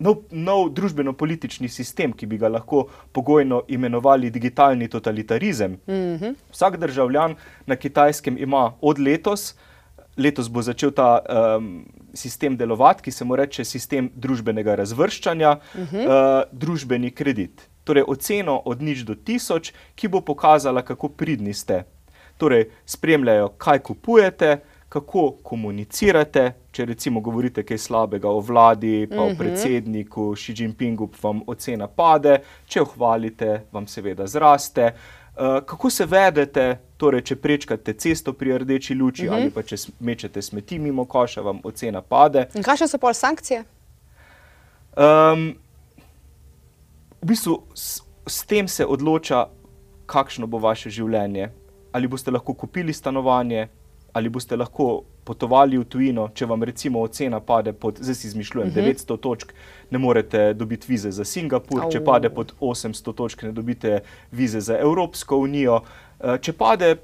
Nov, 0.00 0.14
nov 0.32 0.70
družbeno-politični 0.72 1.68
sistem, 1.68 2.14
ki 2.16 2.24
bi 2.26 2.38
ga 2.40 2.48
lahko 2.48 2.86
pogojno 3.12 3.58
imenovali 3.68 4.30
digitalni 4.30 4.88
totalitarizem. 4.88 5.72
Mm 5.72 5.92
-hmm. 5.92 6.34
Vsak 6.50 6.76
državljan 6.76 7.34
na 7.66 7.76
kitajskem 7.76 8.38
ima 8.38 8.72
od 8.80 8.98
letos, 8.98 9.54
letos 10.16 10.48
bo 10.48 10.62
začel 10.62 10.90
ta 10.90 11.18
um, 11.58 11.84
sistem 12.14 12.56
delovati, 12.56 13.02
ki 13.02 13.10
se 13.10 13.24
mu 13.24 13.36
reče 13.36 13.64
sistem 13.64 14.10
družbenega 14.14 14.74
razvrščanja, 14.74 15.54
mm 15.54 15.86
-hmm. 15.92 16.06
uh, 16.06 16.42
družbeni 16.52 17.10
kredit. 17.10 17.70
torej 17.84 18.04
oceno 18.06 18.62
od 18.64 18.82
nič 18.82 19.02
do 19.02 19.14
tisoč, 19.14 19.72
ki 19.94 20.08
bo 20.08 20.20
pokazala, 20.20 20.82
kako 20.82 21.08
pridni 21.08 21.54
ste. 21.54 21.84
Torej, 22.38 22.70
spremljajo, 22.86 23.48
kaj 23.58 23.78
kupujete, 23.78 24.60
kako 24.88 25.30
komunicirate. 25.42 26.52
Če 26.70 26.84
recimo 26.86 27.20
govorite 27.20 27.64
kaj 27.66 27.78
slabega 27.78 28.30
o 28.30 28.40
vladi, 28.40 29.08
pa 29.10 29.22
o 29.22 29.34
predsedniku 29.38 30.34
Xi 30.36 30.54
Jinpingu, 30.58 31.10
vam 31.22 31.42
ocena 31.46 31.88
pade, 31.88 32.38
če 32.66 32.78
jo 32.78 32.86
hvalite, 32.94 33.64
vam 33.72 33.86
seveda 33.90 34.26
zraste. 34.26 34.92
Uh, 35.34 35.58
kako 35.66 35.90
se 35.90 36.06
vedete, 36.06 36.66
torej, 37.00 37.24
če 37.30 37.36
prečkate 37.40 37.94
cesto 37.96 38.34
pri 38.36 38.58
rdeči 38.62 38.94
luči 38.94 39.28
uh 39.28 39.32
-huh. 39.32 39.36
ali 39.36 39.50
pa 39.50 39.62
če 39.62 39.76
mečete 40.00 40.42
smeti 40.42 40.78
mimo 40.78 41.04
koša, 41.04 41.40
vam 41.40 41.60
ocena 41.64 42.02
pade. 42.02 42.46
In 42.54 42.62
kakšne 42.62 42.88
so 42.88 42.98
pol 42.98 43.14
sankcije? 43.14 43.64
Um, 44.96 45.54
v 47.22 47.26
bistvu 47.26 47.62
s, 47.74 48.02
s 48.26 48.46
tem 48.46 48.68
se 48.68 48.86
odloča, 48.86 49.46
kakšno 50.06 50.46
bo 50.46 50.58
vaše 50.58 50.90
življenje. 50.90 51.50
Ali 51.92 52.08
boste 52.08 52.30
lahko 52.30 52.54
kupili 52.54 52.92
stanovanje, 52.92 53.68
ali 54.12 54.28
boste 54.28 54.56
lahko 54.56 55.04
potovali 55.24 55.78
v 55.78 55.84
tujino, 55.84 56.28
če 56.34 56.46
vam 56.46 56.62
recimo 56.62 57.02
ocena 57.04 57.40
pade 57.40 57.72
pod, 57.72 57.98
zdaj 58.00 58.14
si 58.14 58.26
izmišljujem, 58.26 58.68
uh 58.68 58.74
-huh. 58.74 58.94
900 58.94 59.20
točk, 59.20 59.52
ne 59.90 59.98
morete 59.98 60.54
dobiti 60.54 60.86
vize 60.88 61.10
za 61.10 61.24
Singapur, 61.24 61.82
Au. 61.82 61.90
če 61.90 62.04
pade 62.04 62.30
pod 62.30 62.52
800 62.60 63.14
točk, 63.14 63.42
ne 63.42 63.52
dobite 63.52 64.00
vize 64.32 64.60
za 64.60 64.78
Evropsko 64.78 65.36
unijo. 65.36 65.80
Če 66.40 66.52
pade 66.52 66.96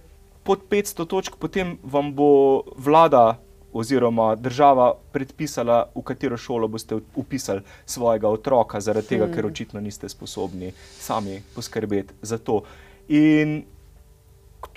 pod 0.43 0.61
500 0.71 1.07
točk, 1.07 1.37
potem 1.39 1.79
vam 1.83 2.15
bo 2.15 2.63
vlada 2.77 3.39
oziroma 3.73 4.35
država 4.35 4.95
predpisala, 5.13 5.91
v 5.95 6.03
katero 6.03 6.37
šolo 6.37 6.69
boste 6.69 6.97
upisali 7.15 7.61
svojega 7.85 8.29
otroka, 8.29 8.81
zaradi 8.81 9.09
tega, 9.09 9.25
hmm. 9.27 9.35
ker 9.35 9.47
očitno 9.47 9.81
niste 9.81 10.09
sposobni 10.09 10.73
sami 10.99 11.43
poskrbeti 11.55 12.15
za 12.23 12.39
to. 12.39 12.63
In 13.09 13.65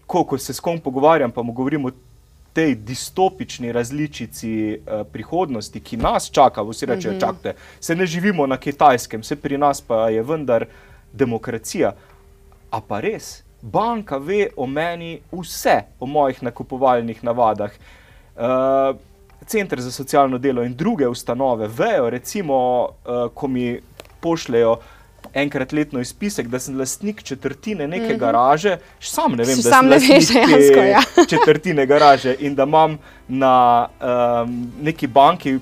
ko, 0.05 0.23
ko 0.23 0.37
se 0.37 0.53
s 0.53 0.59
kom 0.59 0.79
pogovarjam, 0.79 1.31
pa 1.31 1.43
mu 1.43 1.53
govorim 1.53 1.85
o 1.85 1.91
tej 2.59 2.75
distopični 2.75 3.71
različici 3.71 4.51
uh, 4.75 5.07
prihodnosti, 5.07 5.79
ki 5.79 5.97
nas 5.97 6.27
čaka, 6.31 6.63
vsi 6.63 6.85
rečejo, 6.85 7.13
mhm. 7.13 7.19
čakajte, 7.19 7.53
se 7.79 7.95
ne 7.95 8.05
živimo 8.05 8.47
na 8.47 8.57
kitajskem, 8.57 9.21
vse 9.23 9.35
pri 9.39 9.57
nas 9.57 9.79
pa 9.81 10.09
je 10.09 10.23
vendar 10.23 10.65
demokracija. 11.13 11.93
A 12.71 12.81
pa 12.81 12.99
res, 12.99 13.43
banka 13.61 14.17
ve 14.17 14.49
o 14.57 14.67
meni 14.67 15.21
vse, 15.31 15.77
o 15.99 16.05
mojih 16.05 16.43
nakupovalnih 16.43 17.23
navadah. 17.23 17.71
Uh, 18.35 18.99
Center 19.47 19.79
za 19.79 19.91
socialno 19.91 20.37
delo 20.37 20.63
in 20.67 20.75
druge 20.75 21.07
ustanove 21.07 21.67
vejo, 21.67 22.09
recimo, 22.09 22.57
uh, 22.83 23.31
ko 23.33 23.47
mi 23.47 23.79
pošljajo 24.19 24.75
enkrat 25.33 25.71
letno 25.73 25.99
izpisek, 25.99 26.47
da 26.47 26.59
sem 26.59 26.77
lastnik 26.79 27.23
četrtine 27.23 27.87
neke 27.87 28.13
-hmm. 28.13 28.19
garaže, 28.19 28.77
sam 28.99 29.31
ne 29.31 29.43
vem, 29.43 29.55
da 29.55 29.69
sam 29.69 29.91
sem 29.91 30.15
veš, 30.15 30.27
dejansko, 30.33 30.79
ja. 30.79 31.01
četrtine 31.31 31.85
garaže 31.85 32.35
in 32.39 32.55
da 32.55 32.63
imam 32.63 32.97
na 33.27 33.87
um, 34.01 34.71
neki 34.81 35.07
banki 35.07 35.59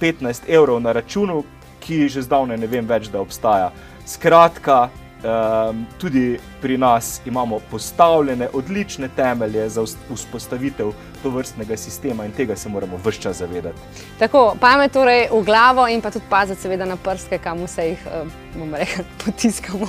15 0.00 0.40
evrov 0.48 0.80
na 0.80 0.92
računu, 0.92 1.44
ki 1.80 2.08
že 2.08 2.22
zdavne 2.22 2.56
ne 2.56 2.66
vem 2.66 2.86
več, 2.86 3.08
da 3.08 3.20
obstaja. 3.20 3.72
Skratka, 4.06 4.88
um, 5.24 5.86
tudi 5.98 6.38
pri 6.60 6.78
nas 6.78 7.20
imamo 7.26 7.60
postavljene 7.70 8.48
odlične 8.52 9.08
temelje 9.16 9.68
za 9.68 9.84
vzpostavitev 10.14 10.92
to 11.22 11.30
vrstnega 11.30 11.76
sistema 11.76 12.24
in 12.24 12.32
tega 12.32 12.56
se 12.56 12.68
moramo 12.68 12.96
vse 13.04 13.20
čas 13.20 13.36
zavedati. 13.36 13.78
Tako, 14.18 14.54
pamet 14.60 14.92
torej 14.92 15.28
v 15.32 15.42
glavo 15.44 15.88
in 15.88 16.00
pa 16.00 16.10
tudi 16.10 16.24
paziti 16.30 16.60
seveda 16.60 16.84
na 16.84 16.96
prste, 16.96 17.38
kam 17.38 17.64
vse 17.64 17.88
jih, 17.88 18.06
bomo 18.54 18.76
rekli, 18.76 19.04
potiskamo, 19.24 19.86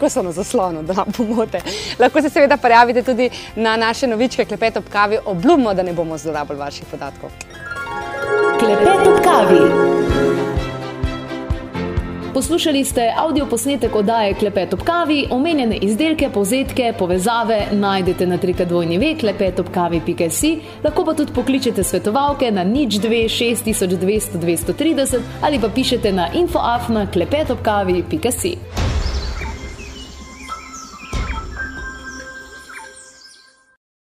ko 0.00 0.10
so 0.10 0.22
na 0.22 0.32
zaslonu, 0.32 0.82
da 0.82 0.92
nam 0.92 1.12
pomote. 1.16 1.60
Lahko 1.98 2.22
se 2.22 2.30
seveda 2.30 2.56
prijavite 2.56 3.02
tudi 3.02 3.30
na 3.56 3.76
naše 3.76 4.06
novičke 4.06 4.44
Klepet 4.44 4.76
ob 4.76 4.84
kavi, 4.92 5.18
obljubimo, 5.24 5.74
da 5.74 5.82
ne 5.82 5.92
bomo 5.92 6.18
zlorabili 6.18 6.58
vaših 6.58 6.86
podatkov. 6.90 7.30
Klepet 8.58 9.06
ob 9.06 9.24
kavi. 9.24 10.07
Poslušali 12.38 12.84
ste 12.84 13.12
avdio 13.16 13.46
posnetek 13.46 13.96
oddaje 13.96 14.34
Klepet 14.34 14.74
ob 14.74 14.82
kavi, 14.86 15.26
omenjene 15.30 15.76
izdelke, 15.76 16.28
povzetke, 16.30 16.92
povezave 16.98 17.56
najdete 17.72 18.26
na 18.26 18.38
trikadvojni 18.38 18.98
ve 18.98 19.08
klepetobkavi.si, 19.18 20.52
lahko 20.84 21.04
pa 21.04 21.14
tudi 21.18 21.34
pokličete 21.34 21.82
svetovalke 21.82 22.50
na 22.50 22.64
nič 22.64 23.00
26200 23.02 24.38
230 24.38 25.18
ali 25.42 25.58
pa 25.58 25.68
pišete 25.68 26.12
na 26.12 26.28
infoafna 26.34 27.06
klepetobkavi.si. 27.10 28.54